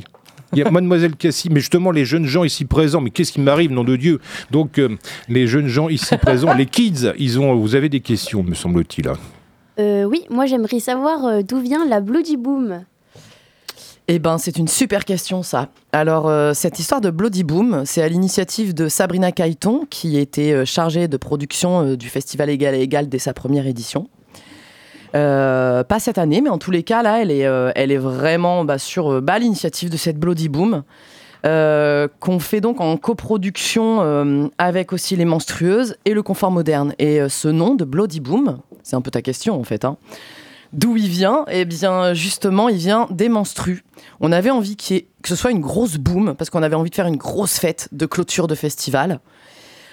[0.53, 3.41] Il y a Mademoiselle Cassie, mais justement les jeunes gens ici présents, mais qu'est-ce qui
[3.41, 4.19] m'arrive, nom de Dieu
[4.51, 4.95] Donc euh,
[5.27, 9.07] les jeunes gens ici présents, les kids, ils ont, vous avez des questions, me semble-t-il.
[9.09, 9.17] hein.
[9.79, 12.83] Euh, oui, moi j'aimerais savoir euh, d'où vient la Bloody Boom.
[14.09, 15.67] Eh ben, c'est une super question, ça.
[15.91, 20.53] Alors, euh, cette histoire de Bloody Boom, c'est à l'initiative de Sabrina Caïton, qui était
[20.53, 24.07] euh, chargée de production euh, du Festival Égal et Égal dès sa première édition.
[25.17, 27.97] Euh, pas cette année, mais en tous les cas, là, elle est, euh, elle est
[27.97, 30.83] vraiment bah, sur euh, l'initiative de cette Bloody Boom,
[31.43, 36.93] qu'on fait donc en coproduction avec aussi les menstrueuses et le confort moderne.
[36.99, 39.95] Et ce nom de Bloody Boom, c'est un peu ta question en fait, hein,
[40.73, 41.45] D'où il vient?
[41.49, 43.85] Eh bien, justement, il vient des menstrues.
[44.19, 47.07] On avait envie que ce soit une grosse boom, parce qu'on avait envie de faire
[47.07, 49.21] une grosse fête de clôture de festival.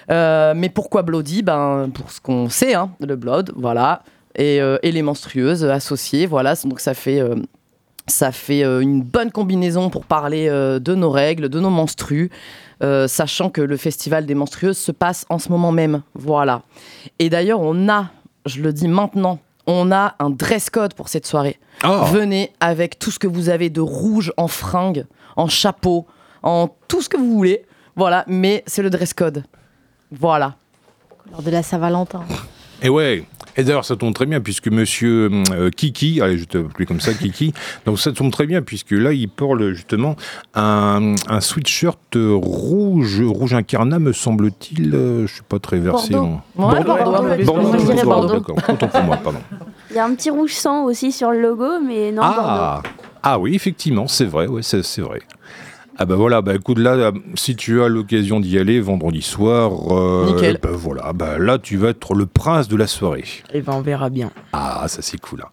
[0.09, 1.41] Mais pourquoi Bloody?
[1.41, 4.03] Ben, pour ce qu'on sait, hein, le Blood, voilà,
[4.35, 6.55] et, euh, et les menstrueuses associées, voilà.
[6.63, 7.35] Donc ça fait, euh,
[8.07, 12.29] ça fait euh, une bonne combinaison pour parler euh, de nos règles, de nos menstrues,
[12.83, 16.61] euh, sachant que le festival des menstrueuses se passe en ce moment même, voilà.
[17.19, 18.09] Et d'ailleurs, on a,
[18.45, 21.57] je le dis maintenant, on a un dress code pour cette soirée.
[21.81, 22.07] Ah.
[22.11, 26.05] Venez avec tout ce que vous avez de rouge en fringues, en chapeau,
[26.43, 27.65] en tout ce que vous voulez.
[27.95, 29.43] Voilà, mais c'est le dress code.
[30.11, 30.55] Voilà.
[31.31, 32.23] Lors de la Saint-Valentin.
[32.81, 33.23] Et ouais.
[33.57, 36.99] Et d'ailleurs, ça tombe très bien puisque Monsieur euh, Kiki, allez, je te plus comme
[36.99, 37.53] ça, Kiki.
[37.85, 40.15] Donc ça tombe très bien puisque là, il porte justement
[40.55, 44.93] un, un sweatshirt rouge, rouge incarnat, me semble-t-il.
[44.93, 46.13] Euh, je suis pas très versé.
[46.13, 46.39] Bordeaux.
[46.57, 48.53] en- Ouais, Bordeaux, Bordeaux, ouais, Bordeaux, Moi, je dirais Bordeaux, Bordeaux.
[48.55, 48.69] d'accord.
[48.73, 49.39] Autant pour moi, pardon.
[49.91, 52.41] Il y a un petit rouge sang aussi sur le logo, mais non, Bordeaux.
[52.41, 52.83] Ah,
[53.23, 55.21] ah oui, effectivement, c'est vrai, ouais, c'est vrai.
[55.97, 59.71] Ah bah voilà, bah écoute là, euh, si tu as l'occasion d'y aller vendredi soir,
[59.97, 60.59] euh, Nickel.
[60.61, 63.23] bah voilà, bah là tu vas être le prince de la soirée.
[63.53, 64.31] Et ben on verra bien.
[64.51, 65.41] Ah, ça c'est cool.
[65.43, 65.49] hein.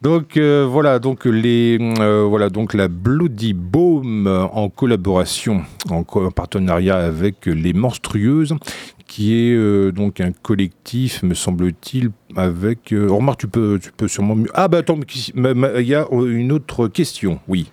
[0.00, 6.24] Donc euh, voilà, donc les euh, voilà donc la Bloody Baume en collaboration, en, co-
[6.26, 8.54] en partenariat avec les Monstrueuses,
[9.08, 12.92] qui est euh, donc un collectif, me semble-t-il, avec.
[12.92, 14.50] Euh, remarque, tu peux tu peux sûrement mieux.
[14.54, 14.98] Ah bah attends,
[15.34, 17.40] il y a une autre question.
[17.48, 17.70] Oui.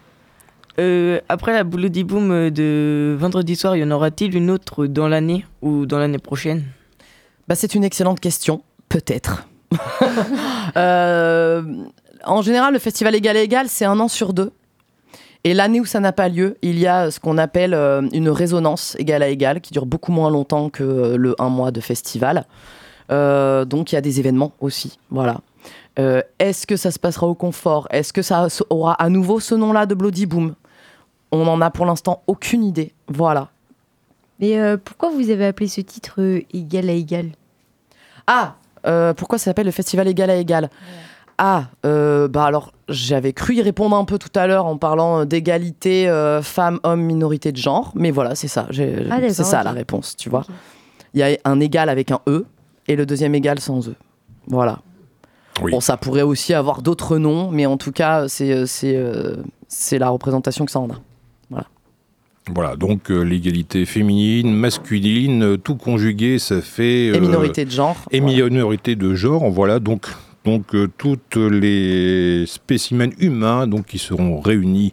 [0.81, 5.07] Euh, après la Bloody Boom euh, de vendredi soir, y en aura-t-il une autre dans
[5.07, 6.63] l'année ou dans l'année prochaine?
[7.47, 9.47] Bah, c'est une excellente question, peut-être.
[10.77, 11.63] Euh,
[12.23, 14.51] en général, le festival égal à égal, c'est un an sur deux.
[15.43, 17.73] Et l'année où ça n'a pas lieu, il y a ce qu'on appelle
[18.13, 21.81] une résonance égal à égal, qui dure beaucoup moins longtemps que le un mois de
[21.81, 22.45] festival.
[23.11, 25.41] Euh, donc il y a des événements aussi, voilà.
[25.99, 27.87] Euh, Est-ce que ça se passera au confort?
[27.91, 30.55] Est-ce que ça aura à nouveau ce nom-là de Bloody Boom?
[31.31, 33.49] On n'en a pour l'instant aucune idée, voilà.
[34.39, 37.29] Mais euh, pourquoi vous avez appelé ce titre euh, égal à égal?
[38.27, 40.69] Ah, euh, pourquoi ça s'appelle le festival égal à égal?
[41.37, 45.25] Ah, euh, bah alors j'avais cru y répondre un peu tout à l'heure en parlant
[45.25, 48.67] d'égalité euh, femmes, hommes, minorité de genre, mais voilà, c'est ça,
[49.09, 50.43] Ah, c'est ça la réponse, tu vois.
[51.13, 52.45] Il y a un égal avec un E
[52.87, 53.95] et le deuxième égal sans E.
[54.47, 54.79] Voilà.
[55.61, 55.71] Oui.
[55.71, 60.71] Bon, ça pourrait aussi avoir d'autres noms, mais en tout cas, c'est la représentation que
[60.71, 60.95] ça en a.
[62.53, 67.05] Voilà, donc euh, l'égalité féminine, masculine, euh, tout conjugué, ça fait.
[67.05, 67.97] Et euh, minorité de genre.
[68.11, 68.49] Et voilà.
[68.49, 70.07] minorité de genre, voilà, donc.
[70.43, 74.91] Donc euh, toutes les spécimens humains donc qui seront réunis,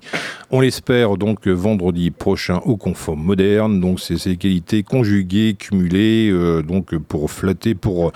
[0.51, 3.81] on l'espère donc vendredi prochain au Confort Moderne.
[3.81, 8.13] Donc c'est ces qualités conjuguées, cumulées, euh, donc pour flatter, pour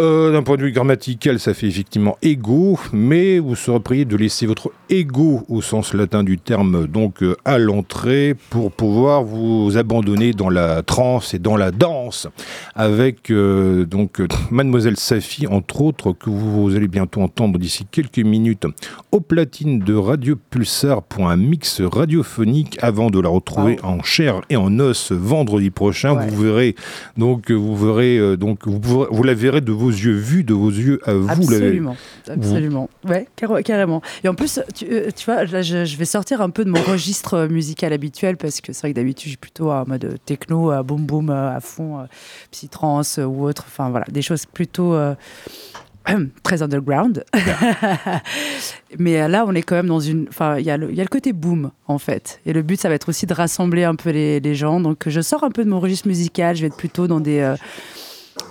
[0.00, 4.16] euh, d'un point de vue grammatical, ça fait effectivement égaux, mais vous serez prié de
[4.16, 9.76] laisser votre ego au sens latin du terme donc euh, à l'entrée pour pouvoir vous
[9.76, 12.28] abandonner dans la transe et dans la danse
[12.74, 18.66] avec euh, donc Mademoiselle Safi entre autres que vous allez bientôt entendre d'ici quelques minutes
[19.12, 24.40] au platine de Radio Pulsar pour un mix radiophonique avant de la retrouver en chair
[24.48, 26.14] et en os vendredi prochain.
[26.14, 26.26] Ouais.
[26.26, 26.74] Vous verrez
[27.18, 31.00] donc vous verrez donc vous, vous la verrez de vos yeux vus, de vos yeux
[31.04, 31.28] à vous.
[31.28, 31.96] la- Absolument,
[32.28, 32.90] absolument.
[33.08, 34.00] Ouais, carré- carrément.
[34.24, 36.70] Et en plus, tu, euh, tu vois, là, je, je vais sortir un peu de
[36.70, 39.84] mon registre euh, musical habituel parce que c'est vrai que d'habitude, je suis plutôt en
[39.86, 42.06] mode techno, euh, boom boom euh, à fond,
[42.50, 43.64] psytrance ou autre.
[43.68, 45.14] Enfin voilà, des choses plutôt euh,
[46.42, 47.24] très underground.
[48.98, 50.26] Mais là, on est quand même dans une.
[50.28, 52.40] Enfin, il y, a le- il y a le côté boom en fait.
[52.46, 54.80] Et le but, ça va être aussi de rassembler un peu les, les gens.
[54.80, 56.56] Donc, je sors un peu de mon registre musical.
[56.56, 57.38] Je vais être plutôt dans des.
[57.40, 57.56] euh,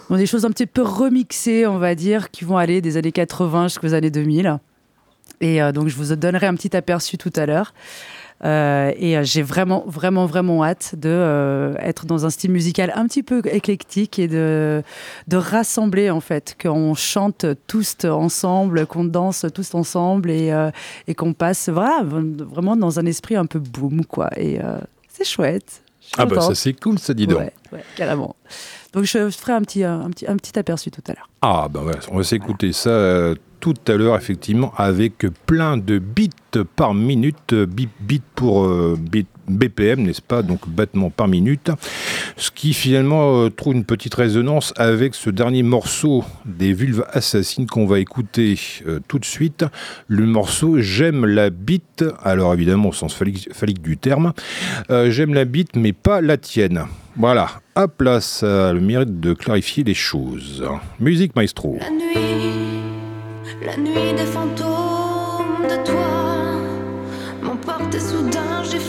[0.09, 3.11] dans des choses un petit peu remixées, on va dire, qui vont aller des années
[3.11, 4.59] 80 jusqu'aux années 2000.
[5.41, 7.73] Et euh, donc, je vous donnerai un petit aperçu tout à l'heure.
[8.43, 13.05] Euh, et euh, j'ai vraiment, vraiment, vraiment hâte de être dans un style musical un
[13.05, 14.81] petit peu éclectique et de,
[15.27, 20.51] de rassembler, en fait, qu'on chante tous ensemble, qu'on danse tous ensemble et,
[21.07, 24.29] et qu'on passe vraiment dans un esprit un peu boom, quoi.
[24.37, 24.59] Et
[25.07, 25.83] c'est chouette.
[26.17, 27.39] Ah bah ça c'est cool ça dis donc.
[27.39, 28.35] Ouais, ouais, carrément.
[28.93, 31.29] Donc je ferai un petit, un petit, un petit aperçu tout à l'heure.
[31.41, 35.99] Ah bah ouais, on va s'écouter ça euh, tout à l'heure effectivement avec plein de
[35.99, 36.29] bits
[36.75, 41.71] par minute, euh, bit, bit pour euh, bit- BPM n'est-ce pas, donc battements par minute,
[42.37, 47.67] ce qui finalement euh, trouve une petite résonance avec ce dernier morceau des Vulves Assassines
[47.67, 48.57] qu'on va écouter
[48.87, 49.65] euh, tout de suite,
[50.07, 54.33] le morceau J'aime la bite, alors évidemment au sens phallique, du terme,
[54.89, 56.85] Euh, J'aime la bite mais pas la tienne.
[57.15, 57.49] Voilà,
[58.19, 60.63] ça a le mérite de clarifier les choses.
[60.99, 61.77] Musique maestro.
[61.79, 62.55] La nuit,
[63.65, 66.29] la nuit des fantômes de toi
[67.99, 68.79] soudain j'ai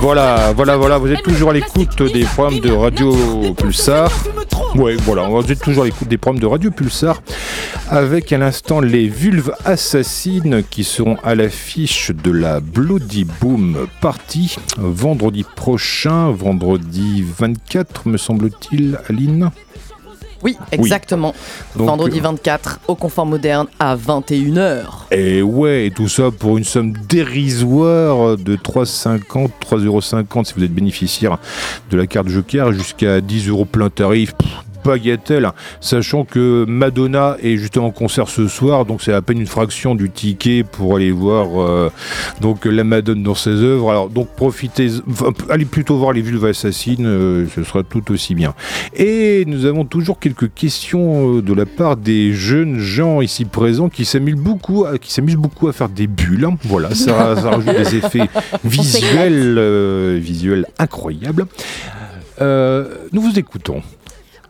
[0.00, 4.10] voilà, voilà, voilà, vous êtes toujours à l'écoute des programmes de Radio Pulsar.
[4.74, 7.20] Ouais, voilà, vous êtes toujours à l'écoute des programmes de Radio Pulsar
[7.90, 14.56] avec à l'instant les vulves assassines qui seront à l'affiche de la Bloody Boom Party
[14.78, 19.50] vendredi prochain, vendredi 24 me semble-t-il, Aline
[20.42, 21.34] Oui, exactement.
[21.76, 24.84] Donc, Vendredi euh, 24 au Confort Moderne à 21h.
[25.10, 30.74] Et ouais, et tout ça pour une somme dérisoire de 3,50, 3,50€ si vous êtes
[30.74, 31.38] bénéficiaire
[31.90, 34.34] de la carte Joker, jusqu'à 10 euros plein tarif.
[34.34, 34.48] Pff,
[34.84, 35.50] bagatelle,
[35.80, 39.94] sachant que Madonna est justement en concert ce soir, donc c'est à peine une fraction
[39.94, 41.90] du ticket pour aller voir euh,
[42.40, 43.90] donc la Madone dans ses œuvres.
[43.90, 48.34] Alors donc profitez, enfin, allez plutôt voir les vulves assassines, euh, ce sera tout aussi
[48.34, 48.54] bien.
[48.94, 53.88] Et nous avons toujours quelques questions euh, de la part des jeunes gens ici présents
[53.88, 56.44] qui s'amusent beaucoup, à, qui s'amusent beaucoup à faire des bulles.
[56.44, 56.56] hein.
[56.64, 58.28] Voilà, ça, ça rajoute des effets
[58.64, 61.46] visuels, euh, visuels incroyables.
[62.40, 63.82] Euh, nous vous écoutons.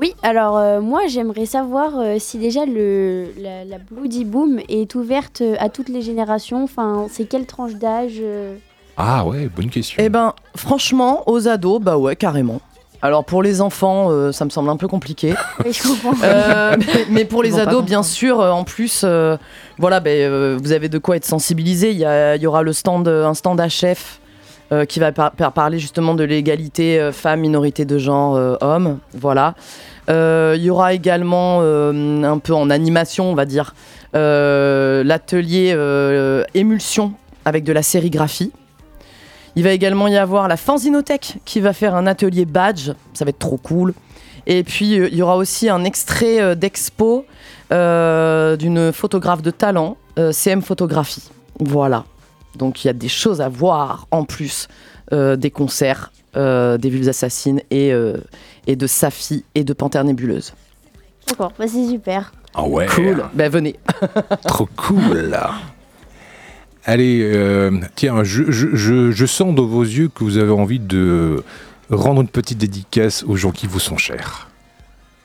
[0.01, 4.94] Oui, alors euh, moi j'aimerais savoir euh, si déjà le, la, la Bloody Boom est
[4.94, 6.64] ouverte euh, à toutes les générations.
[6.64, 8.57] Enfin, c'est quelle tranche d'âge euh
[8.96, 10.03] Ah ouais, bonne question.
[10.03, 12.61] Eh ben, franchement, aux ados, bah ouais, carrément.
[13.03, 15.34] Alors pour les enfants, euh, ça me semble un peu compliqué.
[15.64, 16.14] Oui, je comprends.
[16.24, 19.36] Euh, mais, mais pour les ados, bien sûr, euh, en plus, euh,
[19.78, 21.90] voilà, ben, euh, vous avez de quoi être sensibilisé.
[21.90, 24.18] Il y, a- il y aura le stand, un stand HF
[24.72, 28.57] euh, qui va par- par- parler justement de l'égalité euh, femmes, minorité de genre, euh,
[28.61, 28.98] hommes.
[29.14, 29.55] Voilà.
[30.11, 33.74] Euh, Il y aura également euh, un peu en animation, on va dire,
[34.14, 35.76] euh, l'atelier
[36.54, 38.52] émulsion avec de la sérigraphie.
[39.56, 42.92] Il va également y avoir la Fanzinothèque qui va faire un atelier badge.
[43.14, 43.94] Ça va être trop cool.
[44.46, 47.24] Et puis, il y aura aussi un extrait d'expo
[47.70, 49.96] d'une photographe de talent,
[50.32, 51.30] CM Photographie.
[51.58, 52.04] Voilà.
[52.56, 54.68] Donc, il y a des choses à voir en plus
[55.11, 57.92] des concerts des Vulves Assassines et,
[58.66, 60.54] et de Safi et de Panthère Nébuleuse.
[61.28, 62.32] D'accord, bah, c'est super.
[62.54, 62.86] Ah ouais.
[62.86, 63.24] Cool.
[63.34, 63.76] Ben, venez.
[64.46, 65.36] Trop cool.
[66.84, 70.78] Allez, euh, tiens, je, je- je- je sens dans vos yeux que vous avez envie
[70.80, 71.44] de
[71.90, 74.48] rendre une petite dédicace aux gens qui vous sont chers.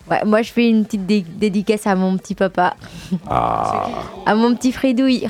[0.10, 2.76] Ouais, moi, je fais une petite dé- dédicace à mon petit papa,
[3.28, 3.88] Ah,
[4.26, 5.28] à mon petit Fredouille.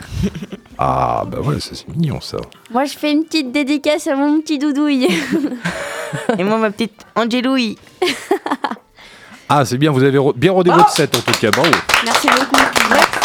[0.78, 2.38] ah bah voilà, ça c'est mignon ça.
[2.72, 5.08] Moi je fais une petite dédicace à mon petit doudouille.
[6.38, 7.78] Et moi, ma petite Angélouille.
[9.48, 11.72] Ah, c'est bien, vous avez re- bien rodé votre set en tout cas, bravo.
[12.04, 12.64] Merci beaucoup.
[12.90, 13.25] Merci.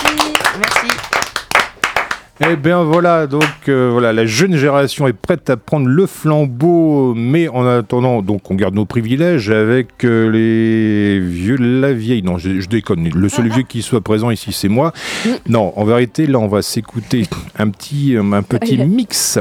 [2.43, 7.13] Eh bien voilà, donc euh, voilà, la jeune génération est prête à prendre le flambeau,
[7.15, 12.23] mais en attendant, donc on garde nos privilèges avec euh, les vieux, la vieille.
[12.23, 13.11] Non, je, je déconne.
[13.11, 14.95] Le seul vieux qui soit présent ici, c'est moi.
[15.51, 17.25] Non, en vérité, là, on va s'écouter
[17.59, 19.39] un petit, euh, un petit mix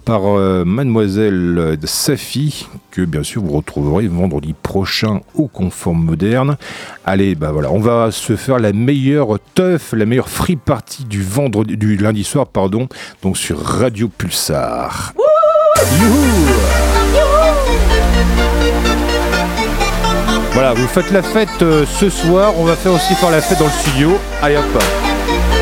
[0.00, 6.56] par euh, Mademoiselle euh, Safi, que bien sûr vous retrouverez vendredi prochain au Confort Moderne.
[7.04, 11.22] Allez, bah voilà, on va se faire la meilleure teuf, la meilleure free party du
[11.22, 12.88] vendredi, du lundi soir, pardon,
[13.22, 15.12] donc sur Radio Pulsar.
[20.52, 23.58] Voilà, vous faites la fête euh, ce soir, on va faire aussi faire la fête
[23.58, 24.18] dans le studio.
[24.42, 25.59] Allez hop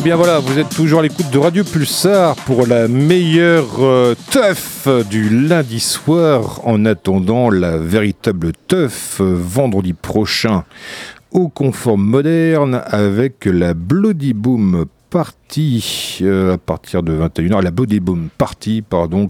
[0.00, 4.14] Eh bien voilà, vous êtes toujours à l'écoute de Radio Pulsar pour la meilleure euh,
[4.30, 6.66] teuf du lundi soir.
[6.66, 10.64] En attendant la véritable teuf euh, vendredi prochain
[11.32, 18.00] au confort moderne avec la Bloody Boom Party euh, à partir de 21h, la Bloody
[18.00, 19.28] Boom Party, pardon,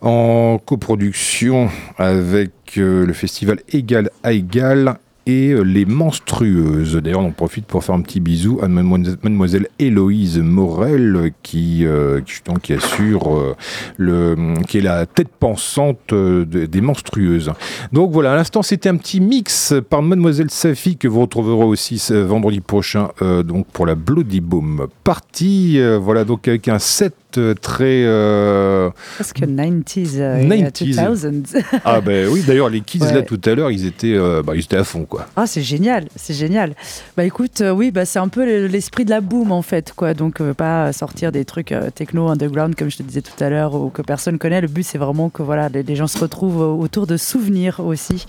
[0.00, 4.96] en coproduction avec le festival Égal à Égal
[5.28, 6.96] euh, les Monstrueuses.
[6.96, 12.20] D'ailleurs, on en profite pour faire un petit bisou à mademoiselle, Héloïse Morel qui, euh,
[12.62, 13.54] qui, assure euh,
[13.96, 14.36] le,
[14.72, 17.52] est la tête pensante de- des Monstrueuses.
[17.92, 22.02] Donc voilà, à l'instant, c'était un petit mix par mademoiselle Safi que vous retrouverez aussi
[22.10, 23.08] vendredi prochain
[23.44, 25.74] donc pour la Bloody Boom Party.
[25.78, 28.02] Euh, voilà, donc avec un set très...
[28.04, 30.94] euh, Presque 90s, euh, 90s.
[31.26, 31.62] 2000s.
[31.84, 34.60] Ah ben oui, d'ailleurs, les kids là tout à l'heure, ils étaient, euh, bah, ils
[34.60, 35.26] étaient à fond quoi.
[35.36, 36.74] Ah, c'est génial, c'est génial.
[37.16, 39.92] Bah écoute, euh, oui, bah, c'est un peu le- l'esprit de la boom en fait,
[39.94, 40.14] quoi.
[40.14, 43.48] Donc, euh, pas sortir des trucs euh, techno underground comme je te disais tout à
[43.50, 44.60] l'heure ou que personne connaît.
[44.60, 47.80] Le but, c'est vraiment que voilà, les, les gens se retrouvent euh, autour de souvenirs
[47.80, 48.26] aussi.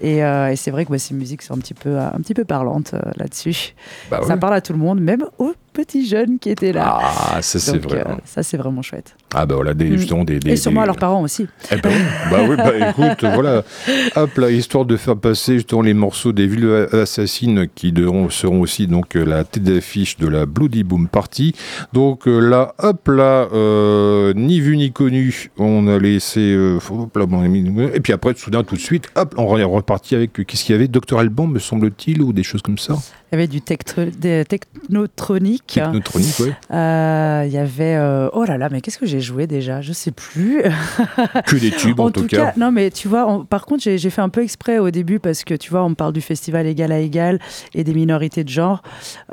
[0.00, 2.18] Et, euh, et c'est vrai que bah, ces musiques sont un petit peu, euh, un
[2.20, 3.74] petit peu parlantes euh, là-dessus.
[4.10, 4.40] Bah Ça ouais.
[4.40, 6.98] parle à tout le monde, même aux petits jeunes qui étaient là.
[7.00, 8.04] Ah, ça c'est vrai.
[8.32, 9.14] Ça, c'est vraiment chouette.
[9.34, 9.96] Ah bah voilà, des, Mm.
[9.96, 10.38] justement des...
[10.38, 11.46] des et sûrement des- à leurs parents aussi.
[11.70, 13.62] Eh ben oui, bah oui, bah écoute, voilà.
[14.16, 18.60] Hop là, histoire de faire passer justement les morceaux des villes assassines qui devront- seront
[18.60, 21.54] aussi donc la tête d'affiche de la Bloody Boom Party.
[21.92, 26.40] Donc euh, là, hop là, euh, ni vu ni connu, on a laissé.
[26.40, 27.24] euh, hop là,
[27.94, 30.78] et puis après, soudain, tout de suite, hop, on est reparti avec qu'est-ce qu'il y
[30.78, 30.88] avait?
[30.88, 32.94] Dr Alban, me semble-t-il, ou des choses comme ça?
[33.30, 35.62] Il y avait du technotronique.
[35.66, 36.42] Technotronique.
[36.70, 37.94] Euh, Il y avait.
[37.96, 40.62] euh, oh là là, mais qu'est-ce que j'ai joué déjà Je sais plus.
[41.46, 42.52] Que des tubes en, tout, cas.
[42.56, 45.44] Non, mais tu vois, on- par contre, j'ai fait un peu exprès au début parce
[45.44, 47.38] que tu vois, on parle du festival égal à égal
[47.74, 48.82] et des minorités de genre.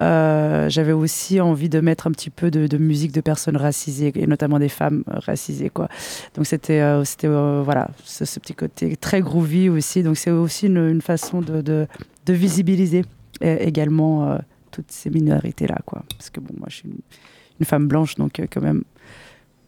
[0.01, 4.11] Euh, J'avais aussi envie de mettre un petit peu de, de musique de personnes racisées
[4.15, 5.89] et notamment des femmes racisées, quoi.
[6.35, 10.03] Donc c'était, euh, c'était euh, voilà, ce, ce petit côté très groovy aussi.
[10.03, 11.87] Donc c'est aussi une, une façon de, de,
[12.25, 13.03] de visibiliser
[13.41, 14.37] également
[14.71, 16.03] toutes ces minorités là, quoi.
[16.17, 16.99] Parce que bon, moi, je suis une,
[17.59, 18.83] une femme blanche, donc quand même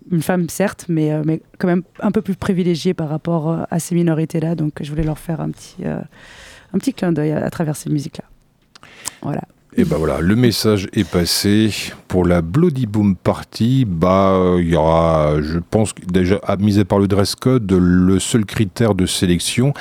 [0.10, 3.64] une femme certes, mais, euh, mais quand même un peu plus privilégiée par rapport euh,
[3.70, 4.56] à ces minorités-là.
[4.56, 5.99] Donc je voulais leur faire un petit, euh,
[6.74, 8.26] un petit clin d'œil à, travers ces musiques-là.
[9.22, 9.41] Voilà.
[9.78, 11.72] Et ben voilà, le message est passé.
[12.10, 16.84] Pour la Bloody Boom Party, bah, il y aura, je pense, déjà, à mis à
[16.84, 19.74] part le dress code, le seul critère de sélection,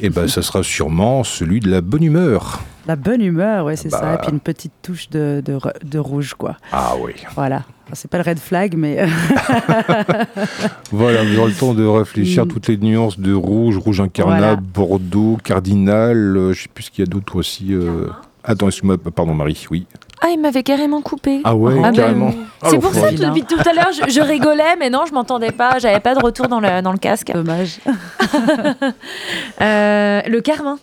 [0.00, 2.62] et ben, ça sera sûrement celui de la bonne humeur.
[2.88, 3.98] La bonne humeur, ouais, c'est Bah.
[4.00, 4.14] ça.
[4.14, 5.42] Et puis une petite touche de,
[5.84, 6.56] de, rouge, quoi.
[6.72, 7.12] Ah oui.
[7.36, 7.56] Voilà.
[7.84, 9.06] Enfin, C'est pas le red flag, mais
[10.90, 12.48] Voilà, vous aurez le temps de réfléchir à Mm.
[12.48, 14.56] toutes les nuances de rouge, rouge incarnat, Voilà.
[14.56, 17.68] bordeaux, cardinal, euh, je sais plus ce qu'il y a d'autre aussi.
[17.74, 18.08] euh.
[18.44, 19.86] Attends, excuse-moi, pardon Marie, oui.
[20.22, 21.40] Ah, il m'avait carrément coupé.
[21.44, 22.30] Ah ouais, Ah carrément.
[22.62, 25.12] Ah, C'est pour ça que depuis tout à l'heure, je, je rigolais, mais non, je
[25.12, 25.78] m'entendais pas.
[25.78, 27.30] J'avais pas de retour dans le, dans le casque.
[27.32, 27.78] dommage.
[29.60, 30.78] Euh, le carmin.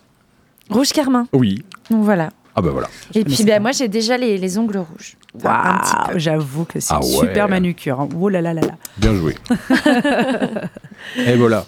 [0.70, 1.26] Rouge carmin.
[1.32, 1.62] Oui.
[1.90, 2.30] Donc voilà.
[2.58, 2.88] Ah bah voilà.
[3.14, 3.60] Et puis ben, pas.
[3.60, 5.16] moi, j'ai déjà les, les ongles rouges.
[5.44, 7.26] Waouh, j'avoue que c'est Ah une ouais.
[7.28, 8.00] super manucure.
[8.00, 8.08] hein.
[8.18, 8.74] Oh là là là là.
[8.96, 9.34] Bien joué.
[11.26, 11.66] Et voilà.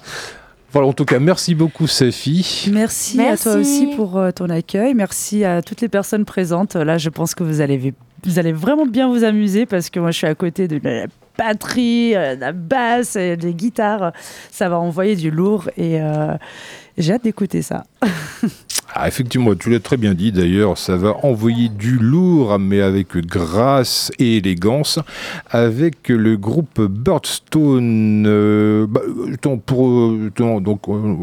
[0.72, 2.68] Voilà, en tout cas, merci beaucoup, Safi.
[2.72, 3.48] Merci, Merci.
[3.48, 4.92] à toi aussi pour euh, ton accueil.
[4.94, 6.74] Merci à toutes les personnes présentes.
[6.76, 7.94] Là, je pense que vous allez,
[8.24, 11.06] vous allez vraiment bien vous amuser parce que moi, je suis à côté de la
[11.38, 14.12] batterie, euh, de la basse, et des guitares.
[14.50, 16.34] Ça va envoyer du lourd et euh,
[16.98, 17.84] j'ai hâte d'écouter ça.
[18.94, 23.16] Ah, effectivement, tu l'as très bien dit d'ailleurs, ça va envoyer du lourd, mais avec
[23.18, 24.98] grâce et élégance,
[25.50, 28.24] avec le groupe Birdstone.
[28.26, 29.00] euh, bah,
[29.66, 30.12] pour,
[30.60, 31.14] donc, euh,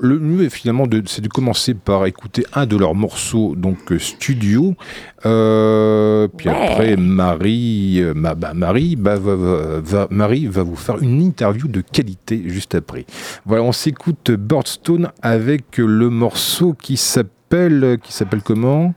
[0.00, 4.74] le mieux finalement, c'est de commencer par écouter un de leurs morceaux, donc studio.
[5.26, 6.54] Euh, puis Ouais.
[6.54, 12.42] après, Marie, ma- bah, Marie, bah, va, Marie va vous faire une interview de qualité
[12.46, 13.04] juste après.
[13.44, 16.96] Voilà, on s'écoute Birdstone avec le morceau qui
[17.48, 18.92] s'appelle qui s'appelle comment?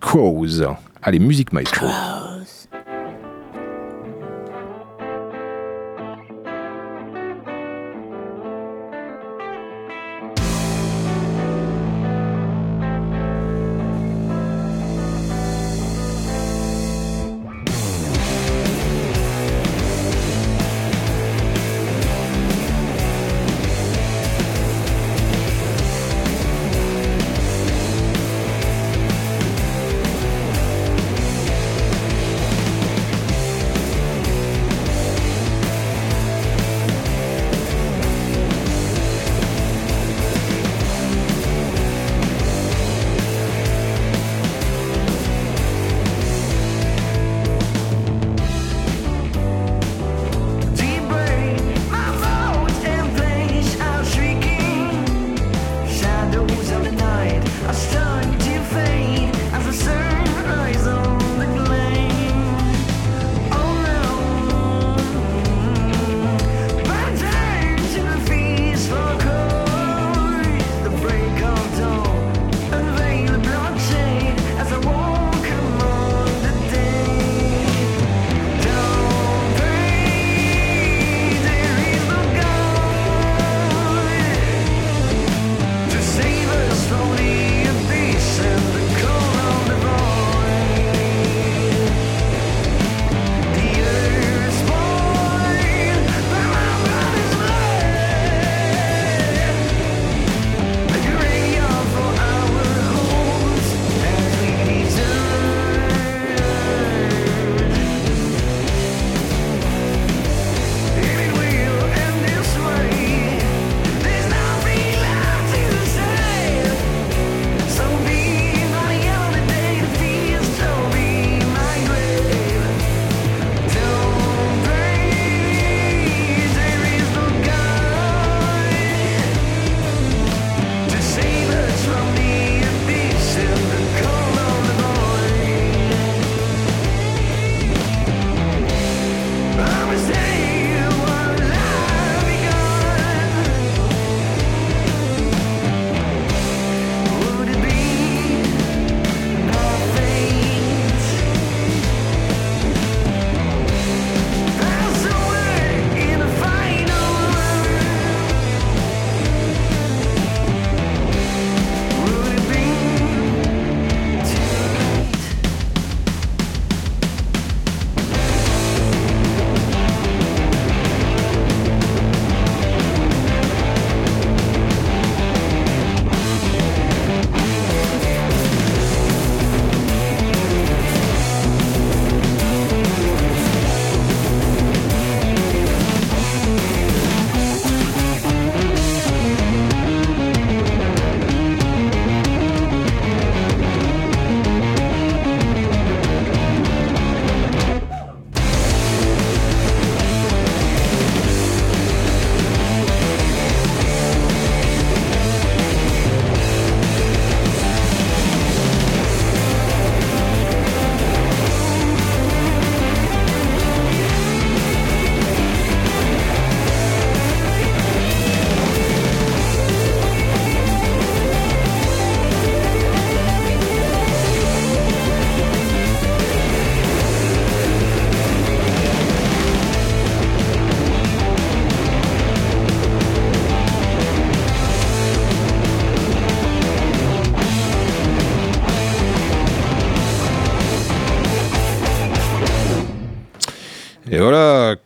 [0.00, 0.62] Crows.
[1.02, 1.86] Allez, musique maestro.
[1.86, 2.23] Crows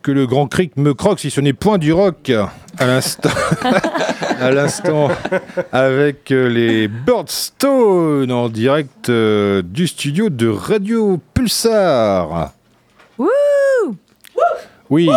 [0.01, 2.31] que le grand cric me croque si ce n'est point du rock
[2.77, 3.29] à l'instant.
[4.39, 5.09] à l'instant,
[5.71, 12.53] avec euh, les Birdstone en direct euh, du studio de Radio Pulsar.
[13.17, 13.27] Wouh
[14.89, 15.09] Oui,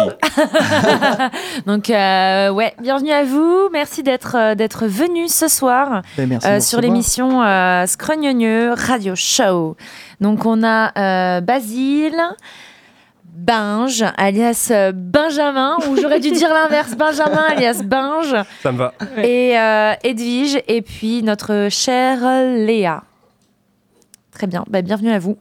[1.66, 3.68] Donc, euh, ouais, bienvenue à vous.
[3.72, 9.76] Merci d'être euh, d'être venu ce soir merci euh, sur l'émission euh, Scrognonieux Radio Show.
[10.20, 12.20] Donc, on a euh, Basile.
[13.32, 18.92] Binge, alias euh, Benjamin, ou j'aurais dû dire l'inverse, Benjamin, alias Binge, Ça me va.
[19.16, 22.18] et euh, Edwige, et puis notre chère
[22.56, 23.02] Léa.
[24.32, 25.36] Très bien, bah, bienvenue à vous.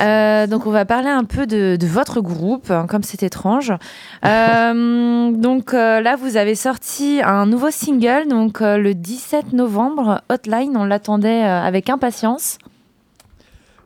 [0.00, 3.72] Euh, donc on va parler un peu de, de votre groupe, hein, comme c'est étrange.
[4.24, 10.22] Euh, donc euh, là, vous avez sorti un nouveau single, donc euh, le 17 novembre,
[10.30, 10.76] Hotline.
[10.76, 12.58] On l'attendait euh, avec impatience.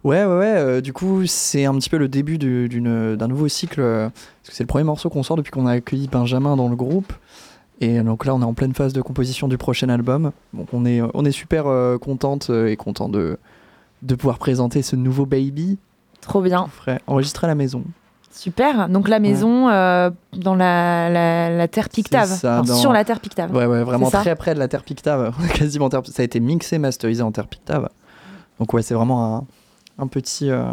[0.05, 0.45] Ouais, ouais, ouais.
[0.57, 3.81] euh, du coup, c'est un petit peu le début du- d'un nouveau cycle.
[3.81, 6.69] euh, parce que c'est le premier morceau qu'on sort depuis qu'on a accueilli Benjamin dans
[6.69, 7.13] le groupe.
[7.81, 10.31] Et donc là, on est en pleine phase de composition du prochain album.
[10.55, 13.39] Donc on est, on est super euh, contente et content de,
[14.03, 15.77] de pouvoir présenter ce nouveau baby.
[16.21, 16.69] Trop bien.
[17.07, 17.83] Enregistré à la maison.
[18.31, 18.89] Super.
[18.89, 23.05] Donc la maison dans la, la- la terre Pictave, C'est ça, Enfin, dans- sur la
[23.05, 23.55] terre Pictave.
[23.55, 25.35] Ouais, ouais, vraiment très près de la terre Pictave.
[25.55, 27.89] Quasiment en terre- Ça a été mixé, masterisé en terre Pictave.
[28.59, 29.45] Donc ouais, c'est vraiment un,
[29.99, 30.65] un petit, euh,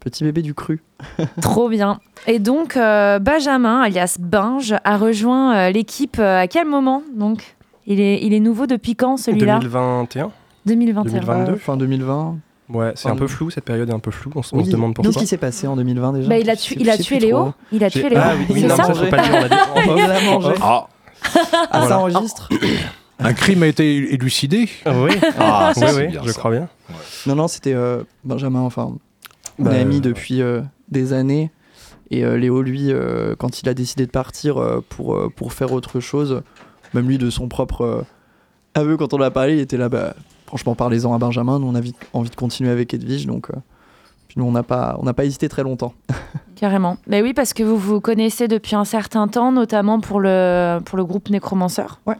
[0.00, 0.82] petit bébé du cru.
[1.40, 2.00] Trop bien.
[2.26, 7.56] Et donc, euh, Benjamin, alias Binge, a rejoint euh, l'équipe euh, à quel moment donc?
[7.86, 9.58] Il est, il est nouveau depuis quand celui-là?
[9.58, 10.30] 2021
[10.66, 11.20] 2021.
[11.20, 12.36] 2022 Fin 2020.
[12.68, 14.30] Ouais, c'est un peu flou, cette période est un peu floue.
[14.36, 14.66] On, se- on Oui.
[14.66, 15.10] se demande pourquoi.
[15.10, 17.26] Qu'est-ce qui s'est passé en 2020 déjà Bah, il a sais- il a tué plus
[17.26, 17.52] Léo.
[17.72, 18.18] Il a tué Léo.
[18.22, 19.54] Ah oui, oui, c'est non, ça ça, faut pas le dire, on l'a dit.
[19.90, 20.54] On l'a mangé.
[20.62, 20.86] Ah,
[21.70, 22.48] Ah, ça enregistre
[23.24, 24.68] un crime a été élucidé.
[24.86, 26.38] Oui, Ah, ça, oui, c'est oui, bien, je ça.
[26.38, 26.68] crois bien.
[27.26, 28.94] Non, non, c'était euh, Benjamin, enfin,
[29.58, 31.50] on Bah, est amis euh, depuis euh, des années.
[32.10, 35.52] Et euh, Léo, lui, euh, quand il a décidé de partir euh, pour, euh, pour
[35.52, 36.42] faire autre chose,
[36.94, 38.02] même lui de son propre euh,
[38.74, 40.14] aveu, quand on l'a parlé, il était là, bah,
[40.46, 41.58] franchement, parlez-en à Benjamin.
[41.58, 43.54] Nous, on a vite- envie de continuer avec Edwige, donc euh,
[44.28, 45.94] puis nous, on n'a pas, on n'a pas hésité très longtemps.
[46.56, 46.96] Carrément.
[47.06, 50.96] Mais oui, parce que vous vous connaissez depuis un certain temps, notamment pour le, pour
[50.98, 51.82] le groupe Nécromancer.
[52.06, 52.16] Ouais.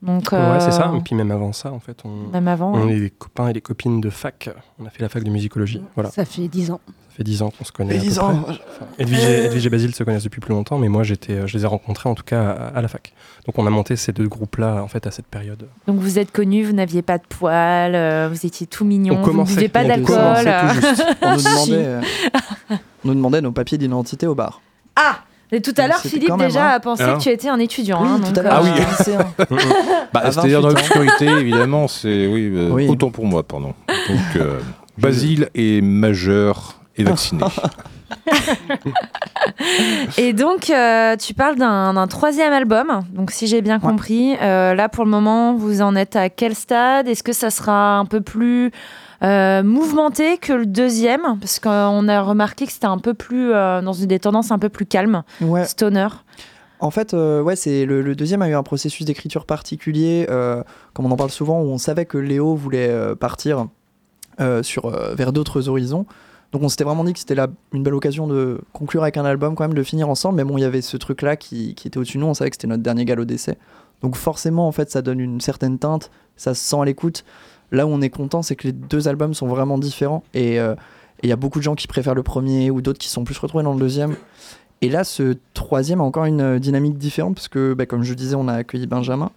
[0.00, 0.90] Donc, Ouais, c'est ça.
[0.92, 2.72] euh, Et puis même avant ça, en fait, on, Même avant.
[2.72, 2.94] on ouais.
[2.96, 4.48] est des copains et des copines de fac.
[4.78, 5.82] On a fait la fac de musicologie.
[5.96, 6.10] Voilà.
[6.10, 6.80] Ça fait 10 ans.
[6.86, 7.94] Ça fait 10 ans qu'on se connaît.
[7.94, 8.34] Et à peu 10 ans.
[8.42, 8.52] près.
[8.52, 11.46] Enfin, Edwige, et, Edwige et Basile se connaissent depuis plus longtemps, mais moi, j'étais, euh,
[11.48, 13.12] je les ai rencontrés en tout cas à, à la fac.
[13.46, 15.66] Donc on a monté ces deux groupes-là, en fait, à cette période.
[15.88, 19.16] Donc vous êtes connus, vous n'aviez pas de poils, euh, vous étiez tout mignon, On
[19.16, 20.14] vous ne commençait- buvez pas On d'alcool.
[20.16, 21.04] commençait tout juste.
[21.22, 22.00] On nous demandait, euh,
[22.70, 24.60] on nous demandait nos papiers d'identité au bar.
[24.94, 25.18] Ah
[25.50, 26.74] Et tout à l'heure, Philippe déjà hein.
[26.74, 27.14] a pensé Ah.
[27.16, 28.02] que tu étais un étudiant.
[28.02, 28.70] Oui, hein, tout donc, à l'heure, euh, Ah oui.
[28.98, 29.18] lycéen.
[30.12, 31.00] Bah, C'est-à-dire dans 28 ans.
[31.00, 32.86] l'obscurité, évidemment, c'est oui, euh, Oui.
[32.88, 33.74] autant pour moi, pardon.
[33.88, 34.60] Donc, euh,
[34.98, 37.42] Basile est majeur et vacciné.
[40.18, 43.02] Et donc, euh, tu parles d'un troisième album.
[43.12, 46.54] Donc, si j'ai bien compris, euh, là pour le moment, vous en êtes à quel
[46.54, 47.08] stade?
[47.08, 48.70] Est-ce que ça sera un peu plus
[49.22, 53.82] euh, mouvementé que le deuxième Parce qu'on a remarqué que c'était un peu plus euh,
[53.82, 55.64] dans une des tendances un peu plus calmes, Ouais.
[55.64, 56.08] stoner.
[56.80, 60.26] En fait, euh, ouais, c'est le, le deuxième a eu un processus d'écriture particulier,
[60.94, 63.66] comme on en parle souvent, où on savait que Léo voulait partir
[64.62, 66.06] sur, vers d'autres horizons.
[66.52, 69.24] Donc on s'était vraiment dit que c'était là une belle occasion de conclure avec un
[69.24, 70.36] album, quand même, de finir ensemble.
[70.36, 72.48] Mais bon, il y avait ce truc-là qui, qui était au-dessus de nous, on savait
[72.50, 73.58] que c'était notre dernier galop d'essai.
[74.00, 77.24] Donc forcément, en fait, ça donne une certaine teinte, ça se sent à l'écoute.
[77.70, 80.24] Là où on est content, c'est que les deux albums sont vraiment différents.
[80.34, 80.74] Et euh,
[81.22, 83.38] il y a beaucoup de gens qui préfèrent le premier ou d'autres qui sont plus
[83.38, 84.16] retrouvés dans le deuxième.
[84.80, 88.14] Et là, ce troisième a encore une euh, dynamique différente parce que, bah, comme je
[88.14, 89.30] disais, on a accueilli Benjamin.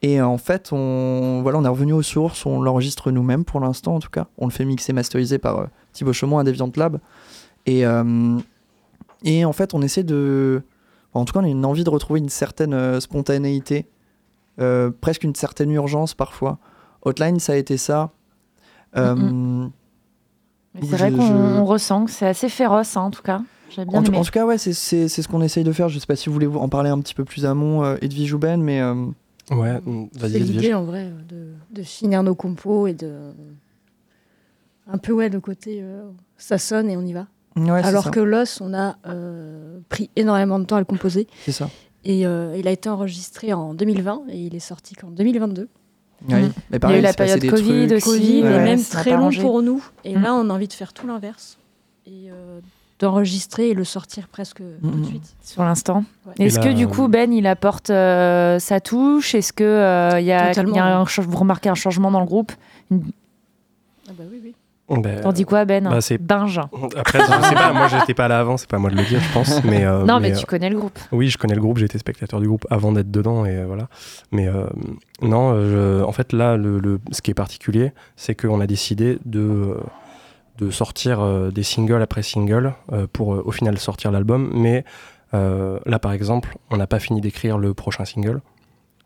[0.00, 3.94] Et en fait, on, voilà, on est revenu aux sources, on l'enregistre nous-mêmes pour l'instant
[3.94, 4.26] en tout cas.
[4.36, 6.98] On le fait mixer, masteriser par euh, Thibaut Chaumont à Deviant Lab.
[7.66, 8.38] Et, euh,
[9.22, 10.62] et en fait, on essaie de.
[11.14, 13.86] En tout cas, on a une envie de retrouver une certaine spontanéité,
[14.56, 16.58] presque une certaine urgence parfois.
[17.04, 18.10] Hotline, ça a été ça.
[18.96, 19.66] Euh,
[20.80, 23.42] C'est vrai qu'on je- ressent que c'est assez féroce, hein, en tout cas.
[23.76, 24.18] Bien en, tout- aimé.
[24.18, 25.88] en tout cas, ouais, c'est c'est- c'est ce qu'on essaye de faire.
[25.88, 28.32] Je sais pas si vous voulez en parler un petit peu plus amont, euh, Edwige
[28.34, 28.80] ou Ben, mais.
[28.80, 29.06] euh,
[29.50, 33.32] Ouais, mm, C'est l'idée en vrai de, de finir nos compos et de.
[34.90, 36.02] Un peu, ouais, le côté euh,
[36.36, 37.26] ça sonne et on y va.
[37.56, 38.10] Ouais, c'est Alors ça.
[38.10, 41.26] que l'os, on a euh, pris énormément de temps à le composer.
[41.44, 41.68] C'est ça.
[42.04, 45.68] Et euh, il a été enregistré en 2020 et il est sorti qu'en 2022.
[46.28, 46.48] Oui.
[46.70, 47.92] Mais pareil, Il y a eu la période Covid trucs.
[48.06, 48.10] aussi.
[48.20, 49.84] Covid, ouais, et même ça très long pour nous.
[50.04, 50.22] Et Mm.
[50.22, 51.58] là, on a envie de faire tout l'inverse.
[52.06, 52.60] Et euh,
[52.98, 55.04] d'enregistrer et le sortir presque tout de Mhm.
[55.04, 55.34] suite.
[55.42, 56.04] Sur l'instant.
[56.26, 56.34] Ouais.
[56.46, 59.34] Est-ce que du coup Ben il apporte euh, sa touche?
[59.34, 62.26] Est-ce que euh, il y a, y a un, vous remarquez un changement dans le
[62.26, 62.52] groupe?
[62.92, 62.94] Ah
[64.16, 64.54] bah oui, oui.
[64.88, 66.60] T'en dis quoi, Ben Bah, c'est- Binge.
[66.96, 69.04] Après, je sais pas, moi j'étais pas là avant, c'est pas à moi de le
[69.04, 69.64] dire, je pense.
[69.64, 70.98] Mais, euh, Non, mais tu euh, connais le groupe.
[71.12, 73.88] Oui, je connais le groupe, j'ai été spectateur du groupe avant d'être dedans, et voilà.
[74.32, 74.66] Mais euh,
[75.22, 79.18] non, je- en fait, là, le, le- ce qui est particulier, c'est qu'on a décidé
[79.24, 79.76] de,
[80.58, 82.74] de sortir des singles après singles
[83.14, 84.50] pour au final sortir l'album.
[84.52, 84.84] Mais
[85.32, 88.40] là, par exemple, on n'a pas fini d'écrire le prochain single,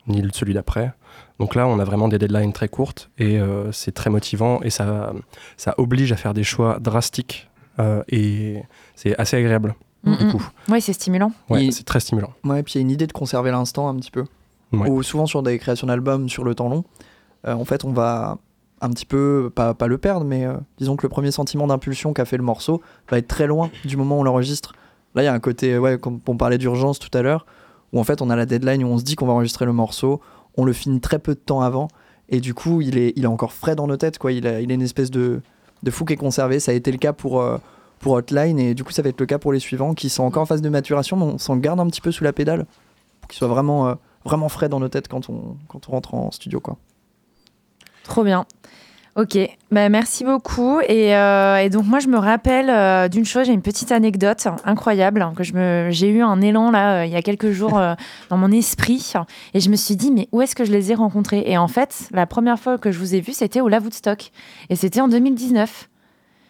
[0.07, 0.91] ni celui d'après.
[1.39, 4.69] Donc là, on a vraiment des deadlines très courtes et euh, c'est très motivant et
[4.69, 5.13] ça,
[5.55, 7.49] ça oblige à faire des choix drastiques
[7.79, 8.63] euh, et
[8.95, 9.75] c'est assez agréable.
[10.03, 11.31] Mm, Du coup, Ouais, c'est stimulant.
[11.49, 12.31] ouais, c'est très stimulant.
[12.43, 14.25] Ouais, puis il y a une idée de conserver l'instant un petit peu.
[14.73, 14.89] Ouais.
[14.89, 16.83] Ou souvent sur des créations d'albums sur le temps long,
[17.45, 18.37] euh, en fait, on va
[18.81, 22.13] un petit peu, pas, pas le perdre, mais euh, disons que le premier sentiment d'impulsion
[22.13, 24.73] qu'a fait le morceau va être très loin du moment où on l'enregistre.
[25.15, 27.45] Là, il y a un côté, ouais, comme on parlait d'urgence tout à l'heure,
[27.93, 29.73] où en fait, on a la deadline où on se dit qu'on va enregistrer le
[29.73, 30.19] morceau,
[30.57, 31.87] on le finit très peu de temps avant,
[32.29, 34.31] et du coup, il est, il est encore frais dans nos têtes, quoi.
[34.31, 35.41] Il a une espèce de,
[35.83, 36.59] de fou qui est conservé.
[36.59, 37.41] Ça a été le cas pour.
[37.41, 37.57] euh,
[37.99, 40.21] pour Hotline et du coup ça va être le cas pour les suivants qui sont
[40.21, 42.67] encore en phase de maturation mais on s'en garde un petit peu sous la pédale
[43.21, 43.95] pour qu'ils soient vraiment, euh,
[44.49, 46.59] frais dans nos têtes quand on, quand on rentre en studio.
[46.59, 46.77] Quoi.
[48.03, 48.45] Trop bien.
[49.17, 49.35] Ok,
[49.71, 50.79] bah, merci beaucoup.
[50.81, 54.47] Et, euh, et donc moi, je me rappelle euh, d'une chose, j'ai une petite anecdote
[54.63, 57.49] incroyable hein, que je me, j'ai eu un élan là euh, il y a quelques
[57.49, 57.81] jours
[58.29, 59.13] dans mon esprit
[59.55, 61.41] et je me suis dit mais où est-ce que je les ai rencontrés?
[61.47, 64.29] Et en fait, la première fois que je vous ai vus, c'était au La Woodstock
[64.69, 65.89] et c'était en 2019.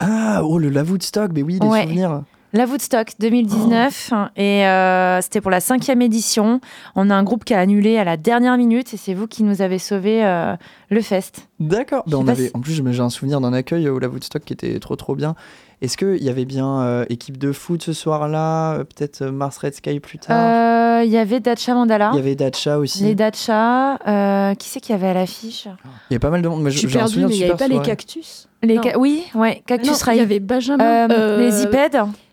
[0.02, 1.84] Ah, oh le La Woodstock, mais oui, les Ouais.
[1.84, 2.23] souvenirs.
[2.53, 6.61] La Woodstock 2019 et euh, c'était pour la cinquième édition.
[6.95, 9.44] On a un groupe qui a annulé à la dernière minute et c'est vous qui
[9.44, 10.56] nous avez sauvé euh,
[10.90, 11.48] le fest.
[11.60, 12.03] D'accord.
[12.07, 14.53] Ben, on avait, si- En plus, j'ai un souvenir d'un accueil au La Woodstock qui
[14.53, 15.36] était trop trop bien.
[15.82, 19.57] Est-ce qu'il y avait bien euh, équipe de foot ce soir-là euh, Peut-être euh, Mars
[19.60, 20.38] Red Sky plus tard?
[20.40, 22.10] Euh, Il y avait Dacha Mandala.
[22.14, 23.03] Il y avait Dacha aussi.
[23.03, 23.98] Les Dacha.
[24.07, 25.68] euh, qui c'est qu'il y avait à l'affiche?
[26.10, 26.64] Il y a pas mal de monde.
[26.64, 28.48] mais Je suis j'ai un perdu, souvenir mais il n'y avait pas les cactus?
[28.64, 28.84] les Non.
[28.84, 30.15] ca- Oui, ouais, Cactus Non, Ride.
[30.15, 31.10] Il y avait Benjamin.
[31.11, 31.64] Euh, les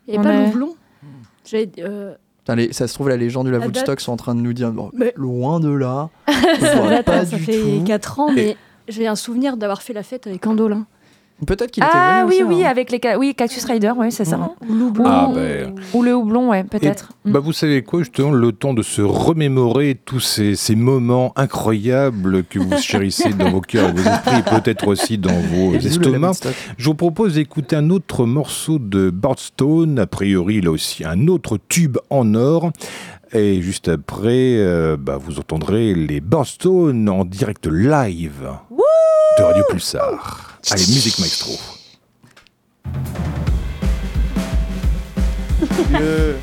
[0.08, 0.74] Et On pas a- Loublon.
[1.54, 4.12] Euh, Putain, les- ça se trouve, là, les gens du La La date- Woodstock sont
[4.12, 6.10] en train de nous dire bon, Mais- loin de là.
[6.60, 7.84] ça date, pas ça du fait tout.
[7.84, 8.56] 4 ans, mais
[8.88, 10.86] j'ai un souvenir d'avoir fait la fête avec Andolin.
[11.46, 12.70] Peut-être qu'il était Ah venu oui, aussi, oui, hein.
[12.70, 14.38] avec les ca- oui, Cactus Rider, oui, c'est ça.
[14.68, 15.04] Ou Loublon.
[15.06, 15.74] Ah, ben.
[15.92, 17.10] Ou le houblon, ouais, peut-être.
[17.26, 21.32] Et, bah, vous savez quoi, justement, le temps de se remémorer tous ces, ces moments
[21.36, 25.74] incroyables que vous chérissez dans vos cœurs et vos esprits, et peut-être aussi dans vos
[25.74, 26.46] estomacs.
[26.78, 31.58] Je vous propose d'écouter un autre morceau de Birdstone, a priori là aussi un autre
[31.68, 32.70] tube en or.
[33.32, 34.28] Et juste après,
[34.60, 38.48] euh, bah, vous entendrez les Birdstone en direct live
[39.38, 40.53] de Radio Pulsar.
[40.70, 41.58] Allez, musique maestro.
[45.92, 46.36] Le-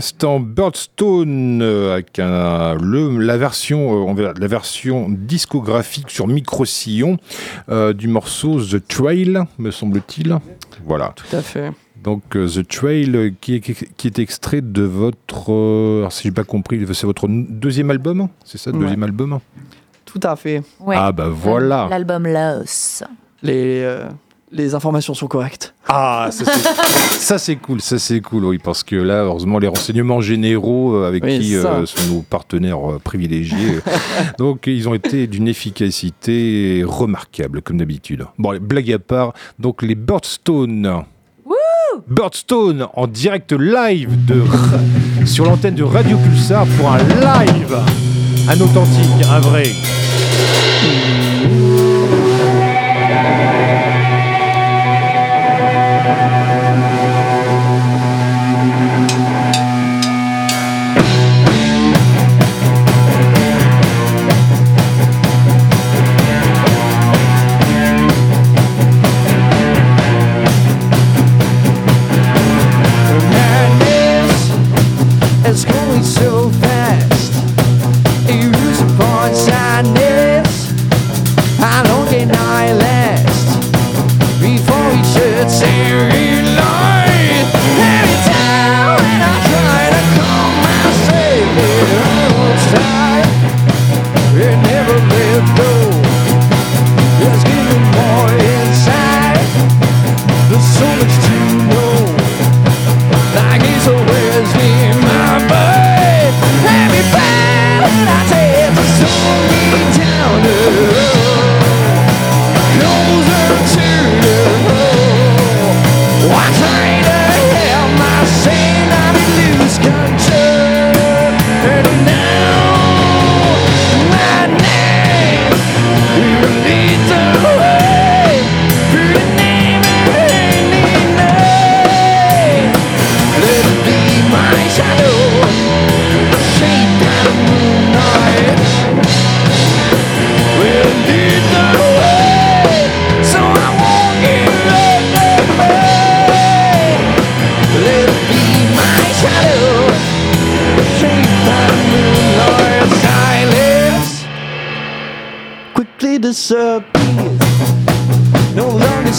[0.00, 7.18] l'instant Birdstone euh, avec un- le, la version euh, la version discographique sur micro-sillon
[7.68, 10.38] euh, du morceau The Trail, me semble-t-il.
[10.86, 11.12] Voilà.
[11.16, 11.70] Tout à fait.
[12.02, 16.22] Donc euh, The Trail euh, qui est, qui est extrait de votre, euh, alors, si
[16.22, 18.78] j'ai pas compris, c'est votre deuxième album, c'est ça, Ouais.
[18.78, 19.38] deuxième album?
[20.06, 20.62] Tout à fait.
[20.80, 20.96] Ouais.
[20.98, 21.88] Ah bah voilà.
[21.90, 23.04] L'album Laos.
[23.42, 24.08] Les, euh,
[24.52, 25.74] les informations sont correctes.
[25.88, 26.68] Ah, ça c'est-
[27.20, 31.06] ça c'est cool, ça c'est cool, oui, parce que là, heureusement, les renseignements généraux euh,
[31.08, 33.78] avec Oui, qui euh, sont nos partenaires euh, privilégiés,
[34.38, 38.26] donc ils ont été d'une efficacité remarquable, comme d'habitude.
[38.38, 41.04] Bon, les blagues à part, donc les Birdstone.
[42.08, 44.42] Birdstone en direct live de
[45.26, 47.76] sur l'antenne de Radio Pulsar pour un live,
[48.48, 49.64] un authentique, un vrai.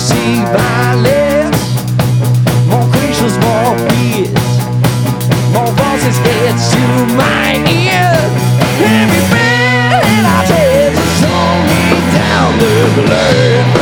[0.02, 1.52] se valer.
[2.69, 4.49] More creatures, more beers,
[5.53, 6.84] more voices get to
[7.15, 8.11] my ear.
[8.84, 10.45] Every I
[12.95, 13.81] the.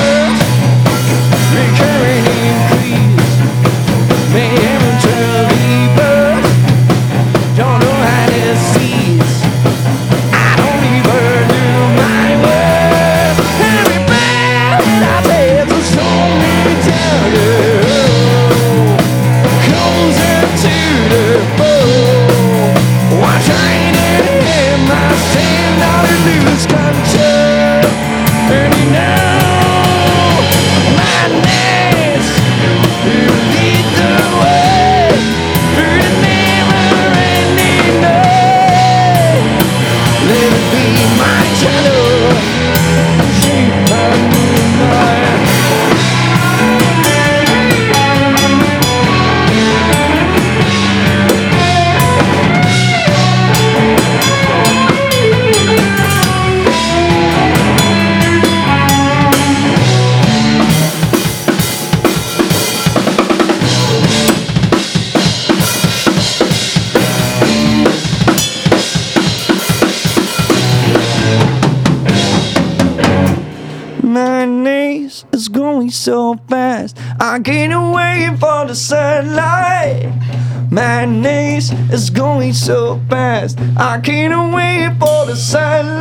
[81.91, 83.59] Is going so fast.
[83.77, 85.98] I can't wait for the sunlight.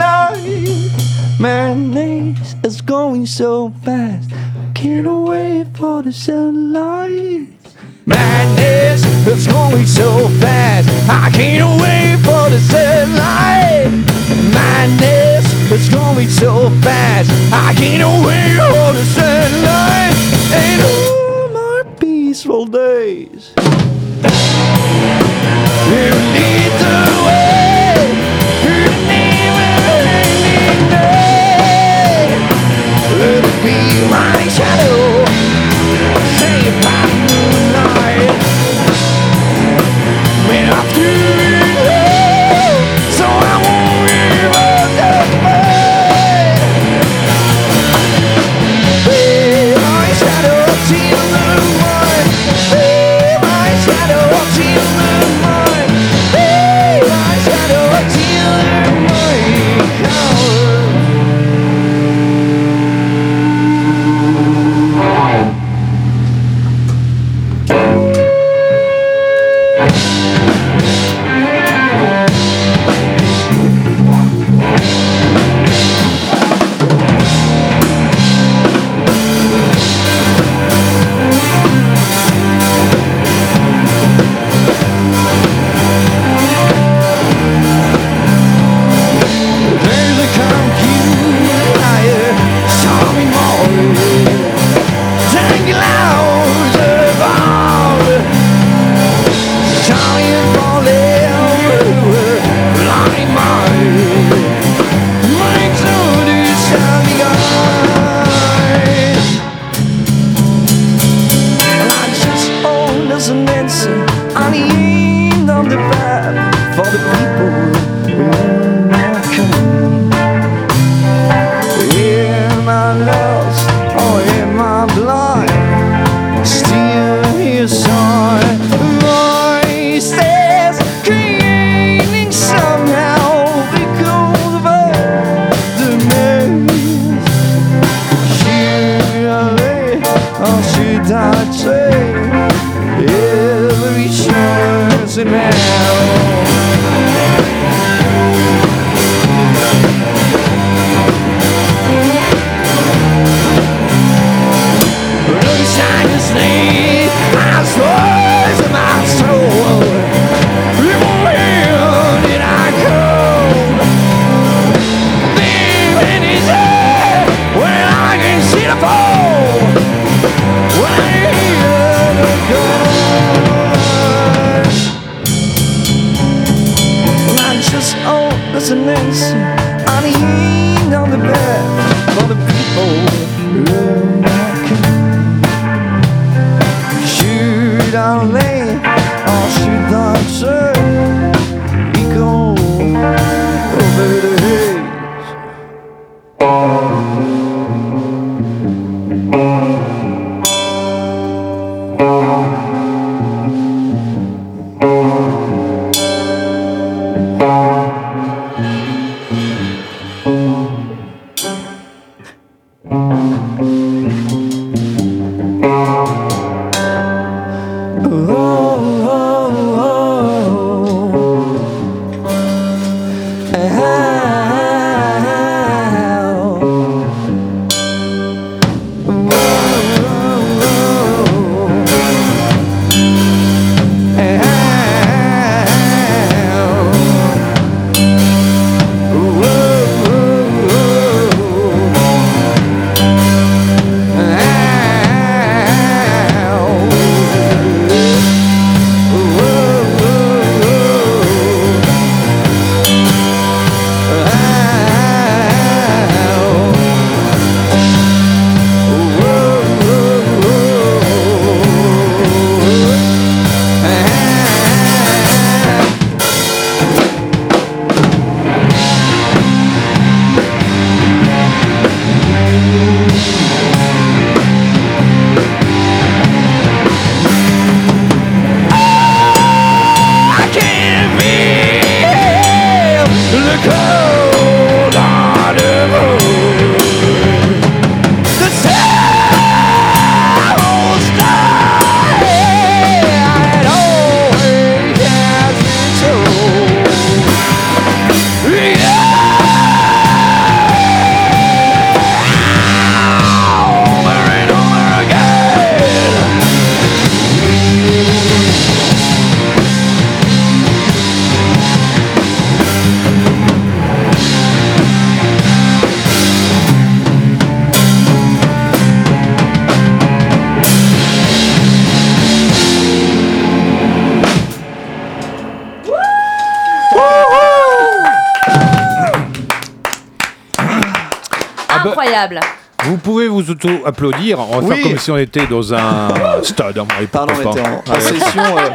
[333.64, 334.39] Auto-applaudir.
[334.40, 334.76] On va Oui.
[334.76, 336.09] faire comme si on était dans un
[336.43, 336.78] stade.
[336.78, 338.70] hein, et Pardon, on était en, en session, euh,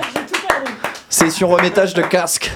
[1.09, 2.51] session remettage de casque.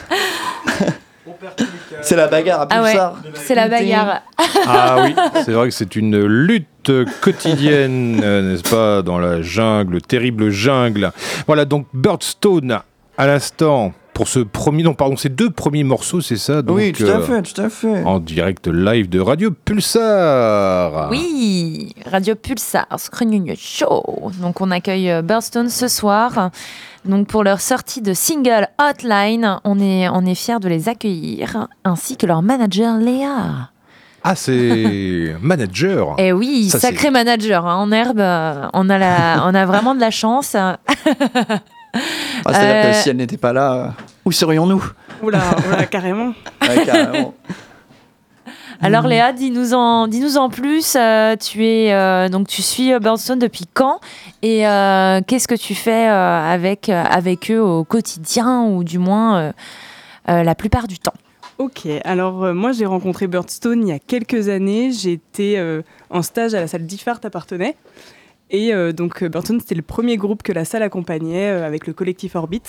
[2.01, 2.95] C'est la bagarre à Ah ouais,
[3.35, 4.21] c'est la bagarre.
[4.65, 6.91] Ah oui, c'est vrai que c'est une lutte
[7.21, 11.11] quotidienne, euh, n'est-ce pas, dans la jungle, terrible jungle.
[11.45, 12.79] Voilà, donc Birdstone,
[13.17, 16.91] à l'instant, pour ce premier, non, pardon, ces deux premiers morceaux, c'est ça donc, Oui,
[16.91, 18.03] tout à euh, fait, tout à fait.
[18.03, 21.07] En direct live de Radio Pulsar.
[21.11, 24.31] Oui, Radio Pulsar, Screen Show.
[24.41, 26.49] Donc on accueille euh, Birdstone ce soir.
[27.05, 31.67] Donc pour leur sortie de single Hotline, on est, on est fiers de les accueillir,
[31.83, 33.69] ainsi que leur manager Léa.
[34.23, 36.15] Ah, c'est manager.
[36.17, 38.19] Eh oui, Ça, sacré manager hein, en herbe.
[38.19, 40.55] euh, On a, la, on a vraiment de la chance.
[42.45, 43.87] Ah, C'est-à-dire Euh, que si elle n'était pas là, euh,
[44.25, 44.83] où serions-nous?
[45.23, 46.33] Oula, oula, carrément.
[46.61, 47.33] Ouais, carrément.
[48.81, 50.95] Alors Léa, dis-nous en, dis-nous en plus.
[50.95, 53.99] euh, tu es euh, donc tu suis euh, Birdstone depuis quand?
[54.43, 58.99] Et euh, qu'est-ce que tu fais euh, avec euh, avec eux au quotidien ou du
[58.99, 59.51] moins euh,
[60.29, 61.13] euh, la plupart du temps?
[61.57, 64.91] Ok, alors euh, moi j'ai rencontré Birdstone il y a quelques années.
[64.91, 67.75] J'étais euh, en stage à la salle d'IFART à Partenay.
[68.49, 71.85] Et euh, donc euh, Birdstone c'était le premier groupe que la salle accompagnait euh, avec
[71.87, 72.61] le collectif Orbit.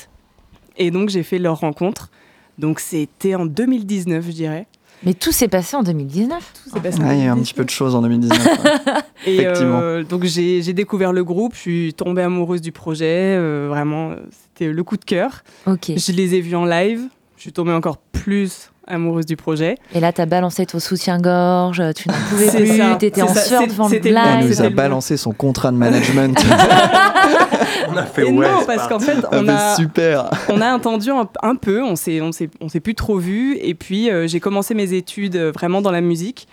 [0.77, 2.11] Et donc j'ai fait leur rencontre.
[2.59, 4.67] Donc c'était en 2019 je dirais.
[5.05, 6.53] Mais tout s'est passé en 2019.
[6.65, 7.43] Tout s'est passé en Ouais, il y a un 2019.
[7.45, 8.47] petit peu de choses en 2019.
[8.47, 8.93] ouais.
[9.27, 9.79] Et Effectivement.
[9.81, 14.17] euh, donc j'ai j'ai découvert le groupe, je suis tombée amoureuse du projet, euh, vraiment,
[14.31, 15.45] c'était le coup de cœur.
[15.67, 15.93] Ok.
[15.97, 17.03] Je les ai vus en live,
[17.37, 19.77] je suis tombée encore plus amoureuse du projet.
[19.95, 23.35] Et là, t'as balancé ton soutien-gorge, tu n'en pouvais C'est plus, ça, t'étais c'est en
[23.35, 26.37] sueur devant le le Elle nous a balancé son contrat de management.
[27.91, 30.31] On a fait Et non, parce qu'en fait, Ah, on mais a, super.
[30.49, 33.57] on a entendu un, un peu, on s'est, on s'est, on s'est plus trop vu.
[33.61, 36.49] Et puis, euh, j'ai commencé mes études euh, vraiment dans la musique.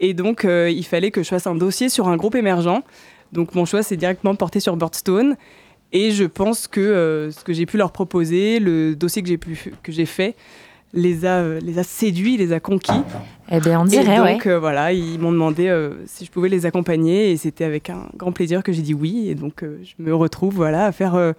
[0.00, 2.82] Et donc, euh, il fallait que je fasse un dossier sur un groupe émergent.
[3.32, 5.36] Donc, mon choix s'est directement porté sur Birdstone.
[5.92, 9.38] Et je pense que euh, ce que j'ai pu leur proposer, le dossier que j'ai,
[9.38, 10.36] pu, que j'ai fait,
[10.92, 12.92] les a, les a séduits, les a conquis.
[13.52, 14.52] Eh bien, on Et dirait, donc, ouais.
[14.52, 18.06] euh, voilà, ils m'ont demandé euh, si je pouvais les accompagner et c'était avec un
[18.16, 19.28] grand plaisir que j'ai dit oui.
[19.28, 21.32] Et donc, euh, je me retrouve voilà, à faire euh,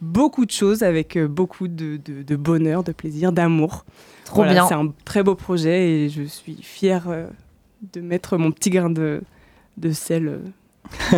[0.00, 3.84] beaucoup de choses avec euh, beaucoup de, de- de bonheur, de plaisir, d'amour.
[4.24, 4.66] Trop Voilà, bien.
[4.66, 7.26] C'est un très beau projet et je suis fière euh,
[7.94, 9.20] de mettre mon petit grain de,
[9.78, 10.38] de sel euh,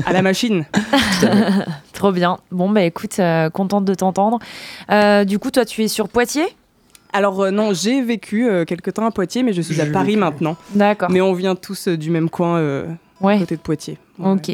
[0.06, 0.64] à la machine.
[1.92, 2.38] Trop bien.
[2.50, 4.38] Bon, bah écoute, euh, contente de t'entendre.
[4.90, 6.48] Euh, du coup, toi, tu es sur Poitiers?
[7.12, 10.08] Alors euh, non, j'ai vécu euh, quelque temps à Poitiers, mais je suis à Paris
[10.08, 10.18] vécu.
[10.18, 10.56] maintenant.
[10.74, 11.10] D'accord.
[11.10, 12.86] Mais on vient tous euh, du même coin, euh,
[13.20, 13.38] Ouais.
[13.38, 13.98] côté de Poitiers.
[14.22, 14.50] Ok.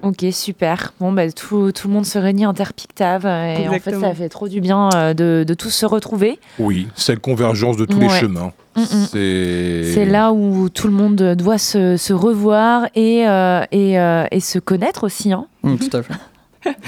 [0.00, 0.92] Ok, super.
[1.00, 4.14] Bon, bah, tout, tout le monde se réunit en terre pictave et en fait, ça
[4.14, 6.38] fait trop du bien euh, de, de tous se retrouver.
[6.60, 8.52] Oui, cette convergence de tous les chemins.
[8.76, 8.86] Mm, mm.
[9.10, 14.24] C'est C'est là où tout le monde doit se, se revoir et, euh, et, euh,
[14.30, 15.32] et se connaître aussi.
[15.32, 15.48] Hein.
[15.64, 16.14] Mm, tout à fait.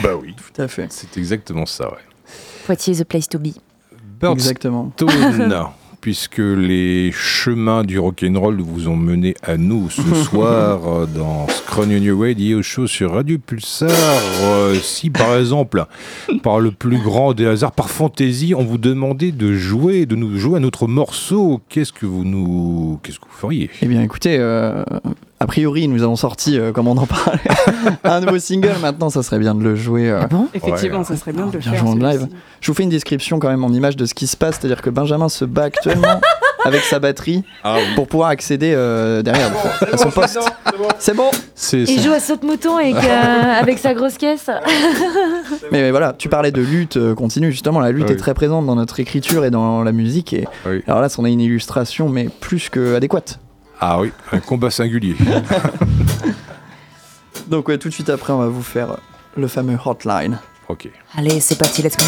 [0.05, 0.87] Bah oui, tout à fait.
[0.91, 1.99] C'est exactement ça, ouais.
[2.67, 3.49] Poitiers, the place to be.
[4.23, 4.93] Exactement.
[6.01, 11.99] Puisque les chemins du rock'n'roll vous ont mené à nous ce soir euh, dans Screen
[11.99, 13.91] New Radio Show sur Radio Pulsar.
[13.91, 15.85] Euh, si par exemple,
[16.43, 20.39] par le plus grand des hasards, par fantaisie, on vous demandait de jouer, de nous
[20.39, 23.69] jouer à notre morceau, qu'est-ce que vous nous, qu'est-ce que vous feriez?
[23.83, 24.83] Eh bien, écoutez, euh,
[25.43, 27.41] a priori, nous avons sorti, euh, comme on en parlait,
[28.05, 28.75] un nouveau single.
[28.83, 30.11] Maintenant, ça serait bien de le jouer.
[30.11, 30.21] euh,
[30.53, 31.87] Effectivement, ça serait bien de le bien faire.
[31.87, 32.29] en live.
[32.61, 34.83] Je vous fais une description quand même en image de ce qui se passe, c'est-à-dire
[34.83, 36.21] que Benjamin se bat actuellement
[36.67, 37.43] avec sa batterie
[37.95, 39.51] pour pouvoir accéder euh, derrière
[39.93, 40.39] à son poste.
[40.99, 41.31] C'est bon.
[41.73, 44.51] Il joue à saute-mouton avec, euh, avec sa grosse caisse.
[45.73, 47.51] Mais, mais voilà, tu parlais de lutte euh, continue.
[47.51, 48.13] Justement, la lutte Oui.
[48.13, 50.35] est très présente dans notre écriture et dans la musique.
[50.35, 50.47] Et
[50.87, 53.39] alors là, on a une illustration, mais plus que adéquate.
[53.81, 55.17] Ah oui, un combat singulier.
[57.49, 58.99] Donc ouais, tout de suite après, on va vous faire
[59.37, 60.39] le fameux hotline.
[60.69, 60.89] Ok.
[61.17, 62.05] Allez, c'est parti, let's go.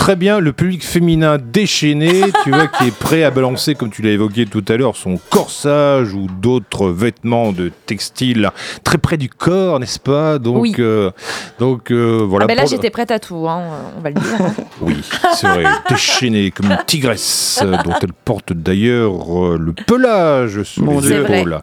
[0.00, 4.00] Très bien le public féminin déchaîné, tu vois, qui est prêt à balancer, comme tu
[4.00, 8.50] l'as évoqué tout à l'heure, son corsage ou d'autres vêtements de textile
[8.82, 10.38] très près du corps, n'est-ce pas?
[10.38, 10.74] Donc, Oui.
[10.78, 11.10] euh,
[11.58, 12.44] donc euh, voilà.
[12.44, 13.62] ah ben là, pour- j'étais prête à tout, hein,
[13.98, 14.24] on va le dire.
[14.40, 14.54] hein.
[14.80, 14.96] Oui,
[15.34, 20.82] c'est vrai, déchaînée comme une tigresse, euh, dont elle porte d'ailleurs euh, le pelage sur
[20.82, 21.60] Mon les épaules.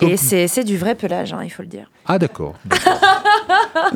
[0.00, 1.88] Et c'est c'est du vrai pelage, hein, il faut le dire.
[2.06, 2.54] Ah d'accord.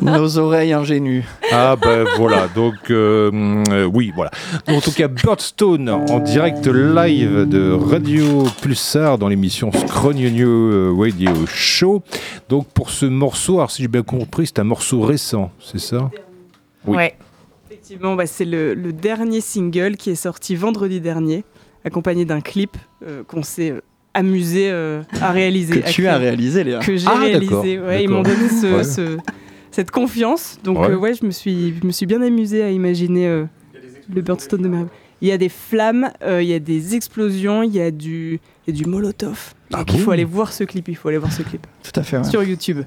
[0.01, 1.25] Nos oreilles ingénues.
[1.51, 3.31] Ah ben voilà, donc euh,
[3.71, 4.31] euh, oui, voilà.
[4.67, 11.31] En tout cas, Birdstone en direct live de Radio Pulsar dans l'émission Scrognonio euh, Radio
[11.45, 12.03] Show.
[12.49, 16.09] Donc pour ce morceau, alors si j'ai bien compris, c'est un morceau récent, c'est ça?
[16.85, 16.95] Oui.
[16.97, 17.15] Ouais.
[17.69, 21.43] Effectivement, bah, c'est le, le dernier single qui est sorti vendredi dernier,
[21.85, 22.75] accompagné d'un clip
[23.05, 23.81] euh, qu'on euh,
[24.13, 25.79] amusé euh, à réaliser.
[25.79, 26.07] Que à tu créer.
[26.07, 26.79] as réalisé, Léa.
[26.79, 27.79] Que j'ai Ah, réalisé.
[27.79, 28.83] Ouais, ils m'ont donné ce- Ouais.
[28.83, 29.17] ce-
[29.71, 30.57] cette confiance.
[30.63, 30.89] Donc, Ouais.
[30.91, 33.45] euh, ouais, je, me suis, je me suis bien amusé à imaginer euh,
[34.13, 34.89] le Birdstone de Merveille.
[35.21, 38.39] Il y a des flammes, euh, il y a des explosions, il y a du,
[38.67, 39.53] il y a du molotov.
[39.73, 41.65] Ah Donc, il faut aller voir ce clip, il faut aller voir ce clip.
[41.83, 42.17] Tout à fait.
[42.17, 42.23] ouais.
[42.23, 42.81] Sur YouTube.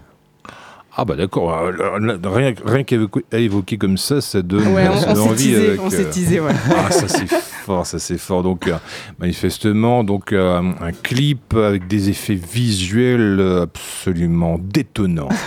[1.02, 2.96] Ah bah d'accord, euh, là, rien, rien qu'à
[3.38, 5.44] évoquer, comme ça, ça donne, Ouais, on- ça on donne envie.
[5.52, 6.52] teasé, avec, on s'est teasé, ouais.
[6.76, 8.42] Ah ça c'est fort, ça c'est fort.
[8.42, 8.74] Donc euh,
[9.18, 15.30] manifestement, donc euh, un clip avec des effets visuels euh, absolument détonnants.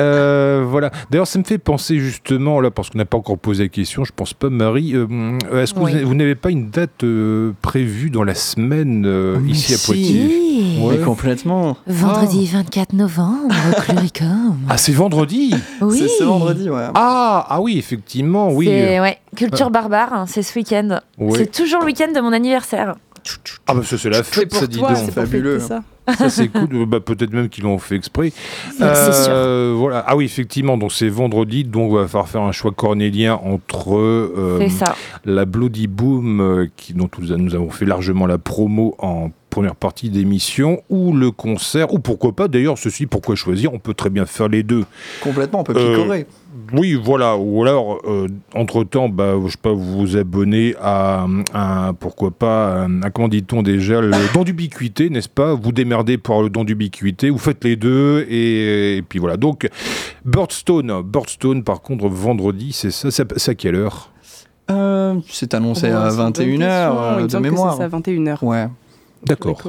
[0.00, 0.90] Euh, voilà.
[1.10, 4.04] D'ailleurs, ça me fait penser justement là, parce qu'on n'a pas encore posé la question.
[4.04, 4.94] Je pense pas, Marie.
[4.94, 5.06] euh,
[5.52, 5.94] Est-ce que vous Oui.
[5.94, 9.78] avez- vous, n'avez pas une date euh, prévue dans la semaine euh, Mais ici à.
[9.84, 10.78] Poitiers?
[10.88, 11.76] Mais complètement.
[11.86, 13.80] Vendredi 24 novembre, au
[14.68, 15.98] Ah, c'est vendredi Oui.
[15.98, 16.86] C'est ce vendredi, ouais.
[16.94, 18.66] Ah, ah oui, effectivement, oui.
[18.66, 21.00] C'est euh, ouais, Culture barbare, hein, c'est ce week-end.
[21.18, 21.38] Ouais.
[21.38, 22.94] C'est toujours le week-end de mon anniversaire.
[23.68, 24.98] Ah bah ça c'est la fête, ça dit toi, donc.
[24.98, 25.60] c'est pour Fabuleux.
[25.60, 25.82] fêter ça.
[26.18, 26.86] Ça c'est cool.
[26.86, 28.30] Bah, Peut-être même qu'ils l'ont fait exprès.
[28.30, 28.86] Sûr.
[28.86, 30.04] Euh, Voilà.
[30.06, 30.76] Ah oui, effectivement.
[30.76, 31.64] Donc c'est vendredi.
[31.64, 34.94] Donc on va falloir faire un choix cornélien entre euh, C'est ça.
[35.24, 40.08] la Bloody Boom, euh, qui, dont nous, avons fait largement la promo en première partie
[40.08, 42.48] d'émission, ou le concert, ou pourquoi pas.
[42.48, 43.74] D'ailleurs, ceci, pourquoi choisir?
[43.74, 44.84] On peut très bien faire les deux.
[45.22, 46.26] Complètement, on peut Euh, picorer.
[46.72, 47.36] Oui, voilà.
[47.36, 52.84] Ou alors, euh, entre-temps, bah, je sais pas, vous vous abonnez à, un pourquoi pas,
[52.84, 55.52] un, un- comment dit-on déjà, le don d'ubiquité, n'est-ce pas?
[55.52, 55.91] Vous démerdez
[56.22, 59.36] pour le don d'ubiquité, vous faites les deux, et, et puis voilà.
[59.36, 59.68] Donc,
[60.24, 64.10] Birdstone, Birdstone, par contre, vendredi, c'est ça, c'est à- à quelle heure?
[64.70, 67.18] Euh, c'est annoncé Oh, à c'est une bonne 21h question.
[67.18, 67.76] Il euh, de mémoire.
[67.76, 68.44] c'est ça, 21h.
[68.44, 68.68] Ouais.
[69.26, 69.60] D'accord.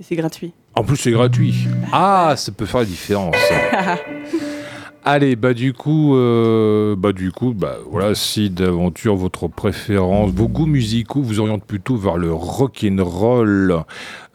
[0.00, 0.52] Et c'est gratuit.
[0.74, 1.54] En plus, c'est gratuit.
[1.92, 3.36] Ah, ça peut faire la différence.
[5.04, 10.46] Allez, bah du coup, euh, bah du coup, bah voilà, si d'aventure votre préférence, vos
[10.46, 13.82] goûts musicaux vous orientent plutôt vers le rock and roll,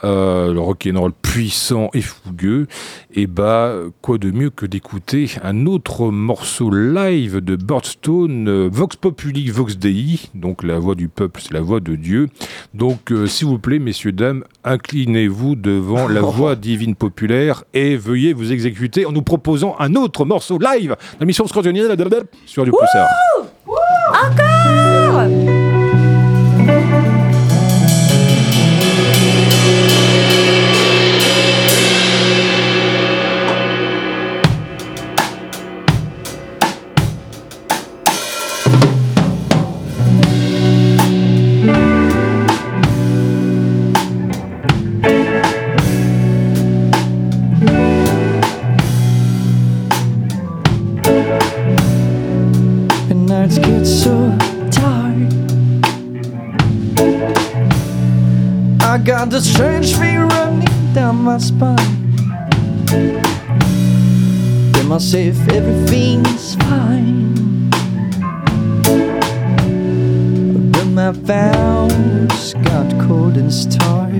[0.04, 2.68] euh, le rock and roll puissant et fougueux,
[3.14, 8.96] et bah quoi de mieux que d'écouter un autre morceau live de Birdstone, euh, Vox
[8.96, 12.30] Populi, Vox Dei, donc la voix du peuple, c'est la voix de Dieu.
[12.74, 18.34] Donc, euh, s'il vous plaît, messieurs dames, inclinez-vous devant la voix divine populaire et veuillez
[18.34, 21.96] vous exécuter en nous proposant un autre morceau live de l'émission Scorpionienne
[22.46, 23.08] sur du Poussard.
[24.10, 25.67] Encore
[59.08, 61.78] got this strange feeling running down my spine.
[64.76, 65.40] Am I safe?
[65.48, 67.70] Everything's fine.
[70.74, 74.20] But my vows got cold and starry.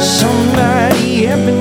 [0.00, 1.55] Somebody help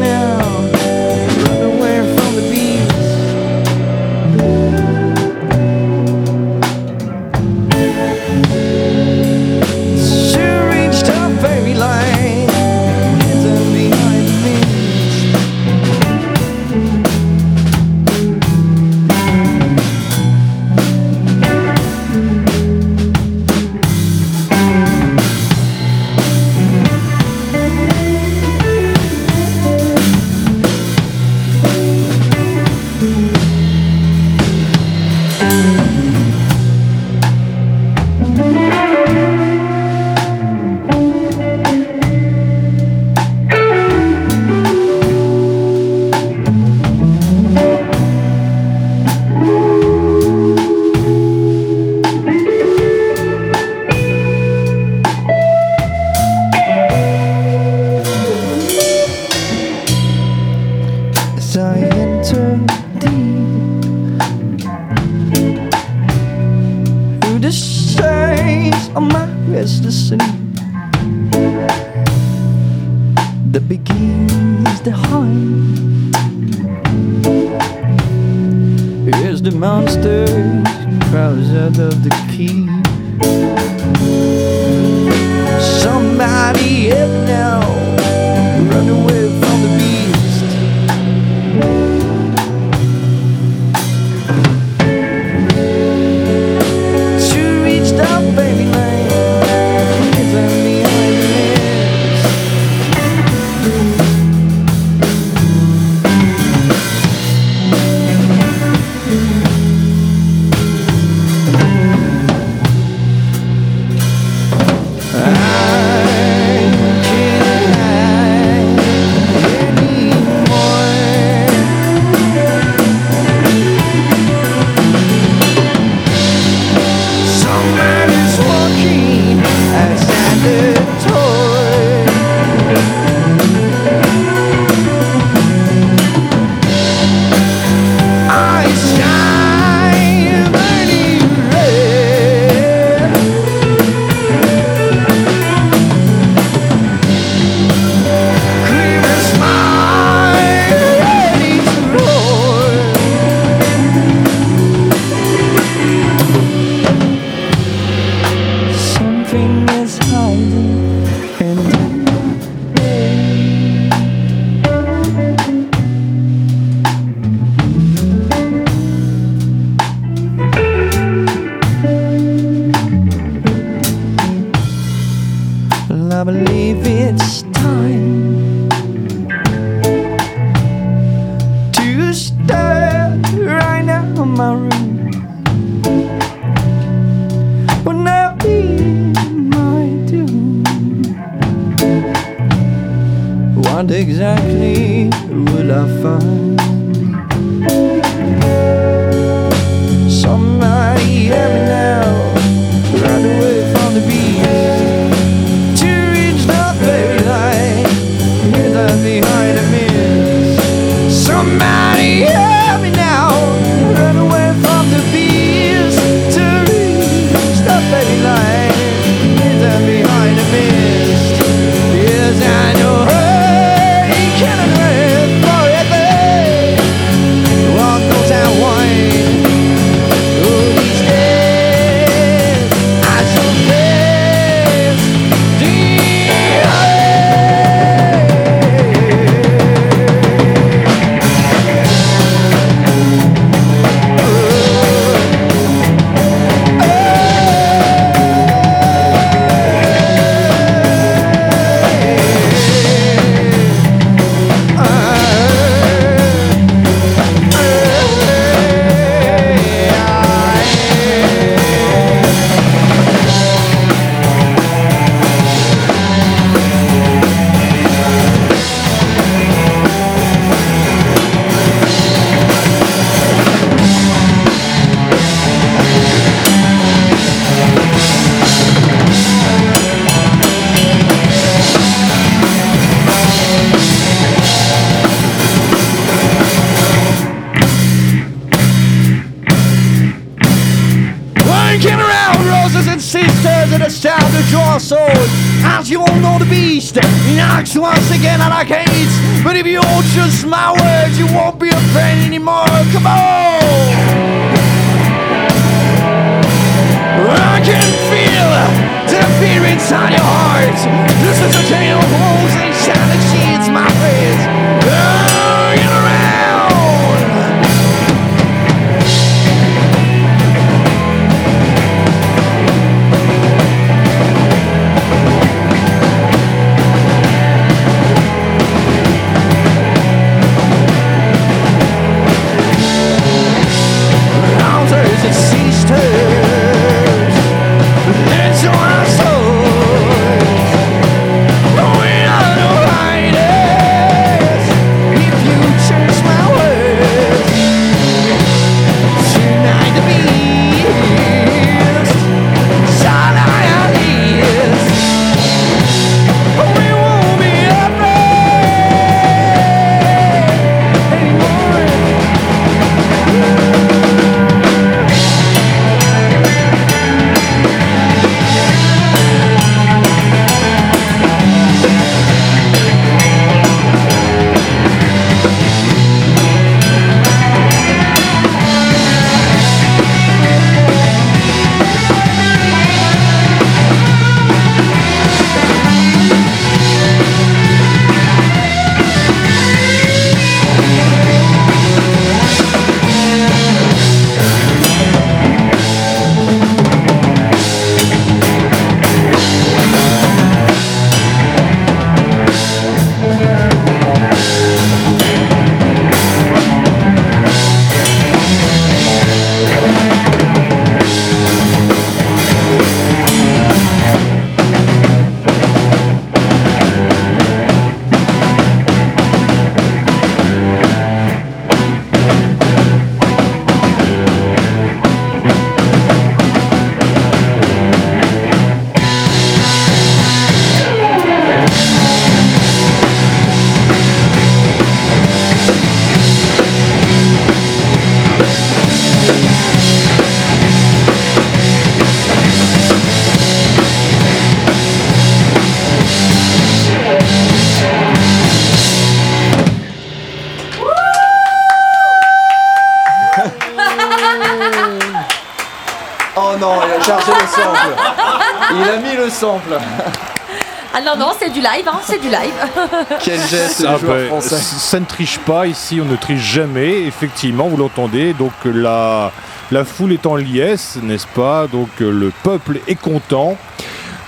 [462.06, 462.54] c'est du live.
[463.24, 464.58] Quel geste ah joueur bah, français.
[464.58, 467.04] Ça ne triche pas ici, on ne triche jamais.
[467.04, 468.34] Effectivement, vous l'entendez.
[468.34, 469.32] Donc la,
[469.72, 471.68] la foule est en liesse, n'est-ce pas?
[471.68, 473.58] Donc euh, le peuple est content.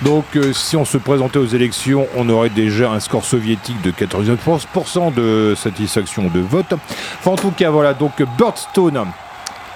[0.01, 3.91] Donc euh, si on se présentait aux élections, on aurait déjà un score soviétique de
[3.91, 6.73] 99% de satisfaction de vote.
[7.19, 9.05] Enfin en tout cas voilà, donc Birdstone,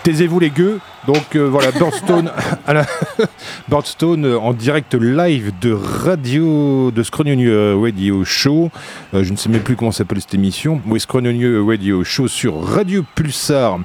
[0.03, 2.30] taisez-vous les gueux, donc euh, voilà, Birdstone,
[4.26, 8.69] euh, en direct live de radio, de Scrognonieux Radio Show.
[9.14, 10.80] Euh, je ne sais même plus comment s'appelle cette émission.
[10.86, 13.80] Oui, Scrognonieux Radio Show sur Radio Pulsar.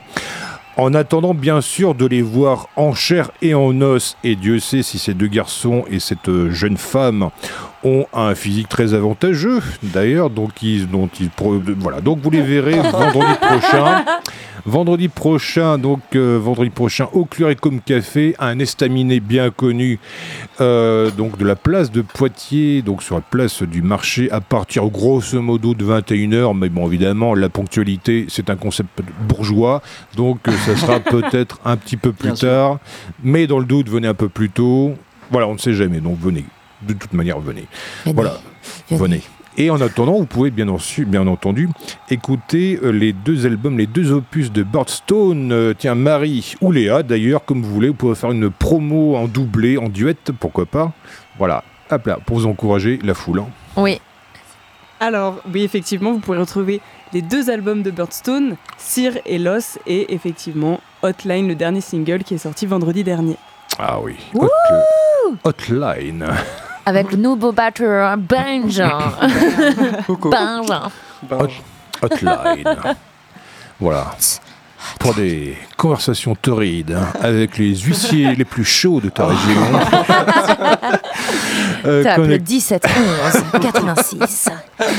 [0.79, 4.83] En attendant bien sûr de les voir en chair et en os, et Dieu sait
[4.83, 7.31] si ces deux garçons et cette euh, jeune femme
[7.83, 10.51] ont un physique très avantageux, d'ailleurs, donc
[10.91, 11.31] dont ils
[11.79, 14.05] voilà, donc vous les verrez vendredi prochain.
[14.67, 20.01] Vendredi prochain, donc euh, vendredi prochain au Cluricum Café, un estaminet bien connu,
[20.61, 24.89] euh, donc de la place de Poitiers, donc sur la place du marché, à partir
[24.89, 26.59] grosso modo de 21h.
[26.59, 28.89] Mais bon, évidemment, la ponctualité, c'est un concept
[29.29, 29.83] bourgeois,
[30.17, 32.49] donc euh, ça sera peut-être un petit peu plus Bien sûr.
[32.49, 32.79] tard.
[33.23, 34.95] Mais dans le doute, venez un peu plus tôt.
[35.31, 36.45] Voilà, on ne sait jamais, donc venez.
[36.83, 37.67] De toute manière, venez.
[38.05, 38.15] Venez.
[38.15, 38.41] Voilà,
[38.91, 39.23] venez.
[39.59, 41.69] Et en attendant, vous pouvez bien, ensu- bien entendu
[42.11, 45.51] écouter euh, les deux albums, les deux opus de Birdstone.
[45.53, 49.27] Euh, tiens, Marie ou Léa, d'ailleurs, comme vous voulez, vous pouvez faire une promo en
[49.29, 50.93] doublé, en duet, pourquoi pas.
[51.39, 53.41] Voilà, hop là, pour vous encourager la foule.
[53.41, 53.49] hein.
[53.79, 54.01] Oui.
[55.01, 56.81] Alors, oui, effectivement, vous pourrez retrouver
[57.13, 62.35] les deux albums de Birdstone, Cire et Loss, et effectivement Hotline, le dernier single qui
[62.35, 63.37] est sorti vendredi dernier.
[63.79, 64.17] Ah oui,
[65.45, 66.27] Hotline.
[66.87, 69.13] Avec le nouveau batteur Benjamin.
[70.09, 70.91] Benjamin.
[71.31, 71.49] Hot-
[72.03, 72.65] Hotline.
[73.81, 74.15] voilà.
[75.01, 79.63] Pour des conversations torrides hein, avec les huissiers les plus chauds de ta région.
[81.85, 82.87] Euh, Tape le connect- 17
[83.55, 84.49] 11 86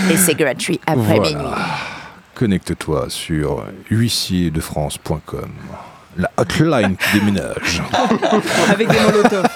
[0.09, 1.21] et c'est gratuit après Voilà.
[1.29, 1.45] minuit.
[2.35, 5.49] Connecte-toi sur huissierdefrance.com.
[6.17, 7.81] La hotline qui déménage.
[8.71, 9.47] Avec des molotovs.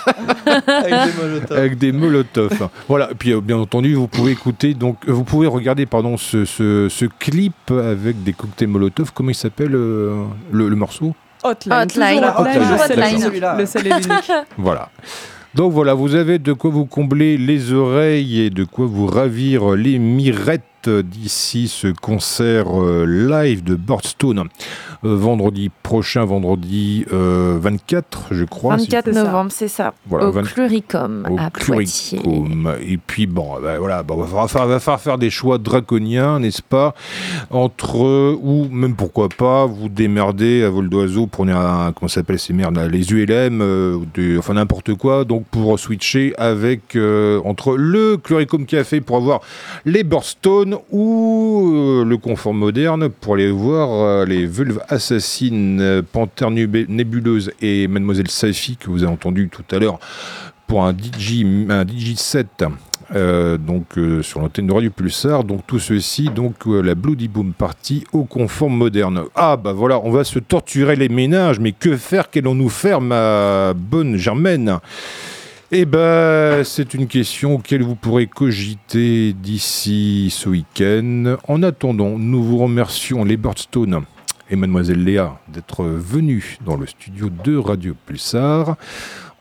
[1.49, 2.69] Avec des molotovs.
[2.87, 3.09] Voilà.
[3.11, 6.45] Et puis, euh, bien entendu, vous pouvez écouter, donc, euh, vous pouvez regarder, pardon, ce,
[6.45, 9.11] ce- ce clip avec des cocktails molotov.
[9.13, 11.15] Comment il s'appelle euh, le, le morceau?
[11.43, 11.73] Hotline.
[11.73, 12.21] Hotline.
[12.21, 12.59] toujours Hotline.
[12.59, 13.19] Le seul- Hotline.
[13.21, 13.55] celui-là.
[13.57, 14.31] Le seul et l'unique.
[14.57, 14.89] Voilà.
[15.55, 19.71] Donc voilà, vous avez de quoi vous combler les oreilles et de quoi vous ravir
[19.71, 24.45] les mirettes d'ici ce concert euh, live de Birdstone
[25.03, 28.77] euh, vendredi prochain, vendredi euh, 24, je crois.
[28.77, 29.93] si- 24 novembre, c'est ça.
[30.07, 32.19] Voilà, au 20 Cluricum au à Poitiers.
[32.19, 32.73] Cluricum.
[32.87, 36.61] Et puis bon, ben voilà, bon, va, falloir, va falloir faire des choix draconiens, n'est-ce
[36.61, 36.93] pas
[37.49, 42.15] Entre euh, ou même pourquoi pas vous démerder à vol d'oiseau pour un comment ça
[42.15, 45.25] s'appelle ces merdes les ULM, euh, de- enfin n'importe quoi.
[45.25, 49.41] Donc pour switcher avec euh, entre le Cluricum Café pour avoir
[49.85, 50.03] les
[50.91, 57.87] Ou euh, le confort moderne pour aller voir euh, les Vulves Assassines, Panthère Nébuleuse et
[57.87, 59.99] Mademoiselle Safi que vous avez entendu tout à l'heure
[60.67, 61.85] pour un DJ, un
[63.13, 68.05] euh, donc sur l'antenne de Radio Pulsar, donc tout ceci, donc la Bloody Boom Party
[68.13, 69.23] au confort moderne.
[69.35, 73.73] Ah bah voilà, on va se torturer les ménages, mais que faire Qu'allons-nous faire, ma
[73.73, 74.79] bonne Germaine?
[75.73, 81.37] Eh ben, c'est une question auquel vous pourrez cogiter d'ici ce week-end.
[81.47, 84.01] En attendant, nous vous remercions les Birdstone
[84.49, 88.75] et Mademoiselle Léa d'être venus dans le studio de Radio Pulsar.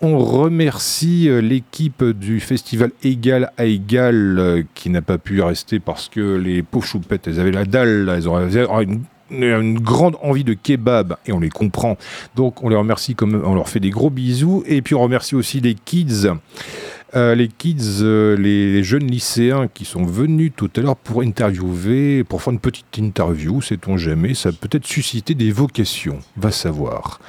[0.02, 5.80] On remercie euh, l'équipe du festival Égal à Égal euh, qui n'a pas pu rester
[5.80, 8.08] parce que les pauvres choupettes, elles avaient la dalle,
[9.30, 11.96] une grande envie de kebab et on les comprend.
[12.36, 15.34] Donc on les remercie comme on leur fait des gros bisous et puis on remercie
[15.34, 16.28] aussi les kids.
[17.16, 21.22] Euh, les kids, euh, les, les jeunes lycéens qui sont venus tout à l'heure pour
[21.22, 26.52] interviewer, pour faire une petite interview, sait-on jamais, ça peut peut-être susciter des vocations, va
[26.52, 27.20] savoir.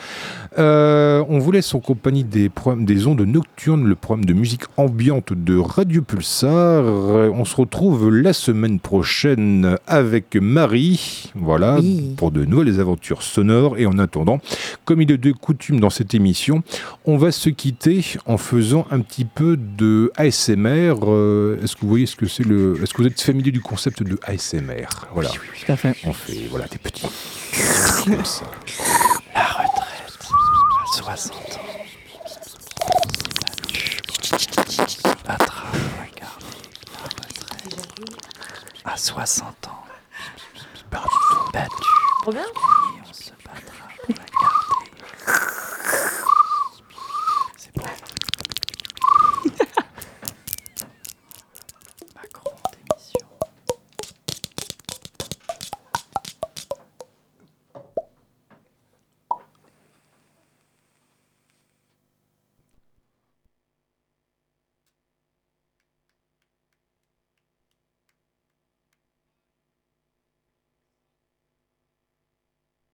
[0.57, 4.64] Euh, on vous laisse en compagnie des, programmes, des ondes nocturnes, le programme de musique
[4.76, 6.52] ambiante de Radio Pulsar.
[6.52, 11.80] Euh, On se retrouve la semaine prochaine avec Marie, voilà,
[12.18, 13.78] pour de nouvelles aventures sonores.
[13.78, 14.41] Et en attendant,
[14.84, 16.64] comme il est de coutume dans cette émission,
[17.06, 20.95] on va se quitter en faisant un petit peu de ASMR.
[21.03, 23.61] Euh, Est-ce que vous voyez ce que c'est le Est-ce que vous êtes familier du
[23.61, 25.30] concept de ASMR Voilà.
[25.30, 25.95] Tout à fait.
[26.03, 27.07] On fait voilà des petits.
[28.06, 28.44] Comme ça.
[30.91, 31.38] 60 ans.
[34.27, 36.43] on La trappe, regarde,
[36.91, 37.45] la retraite.
[38.84, 39.84] À 60 ans.
[40.91, 41.07] Battu.
[41.53, 41.69] Battu.
[42.23, 42.41] Trop bien.
[42.41, 42.45] Et
[43.09, 45.70] on se battra pour la garder.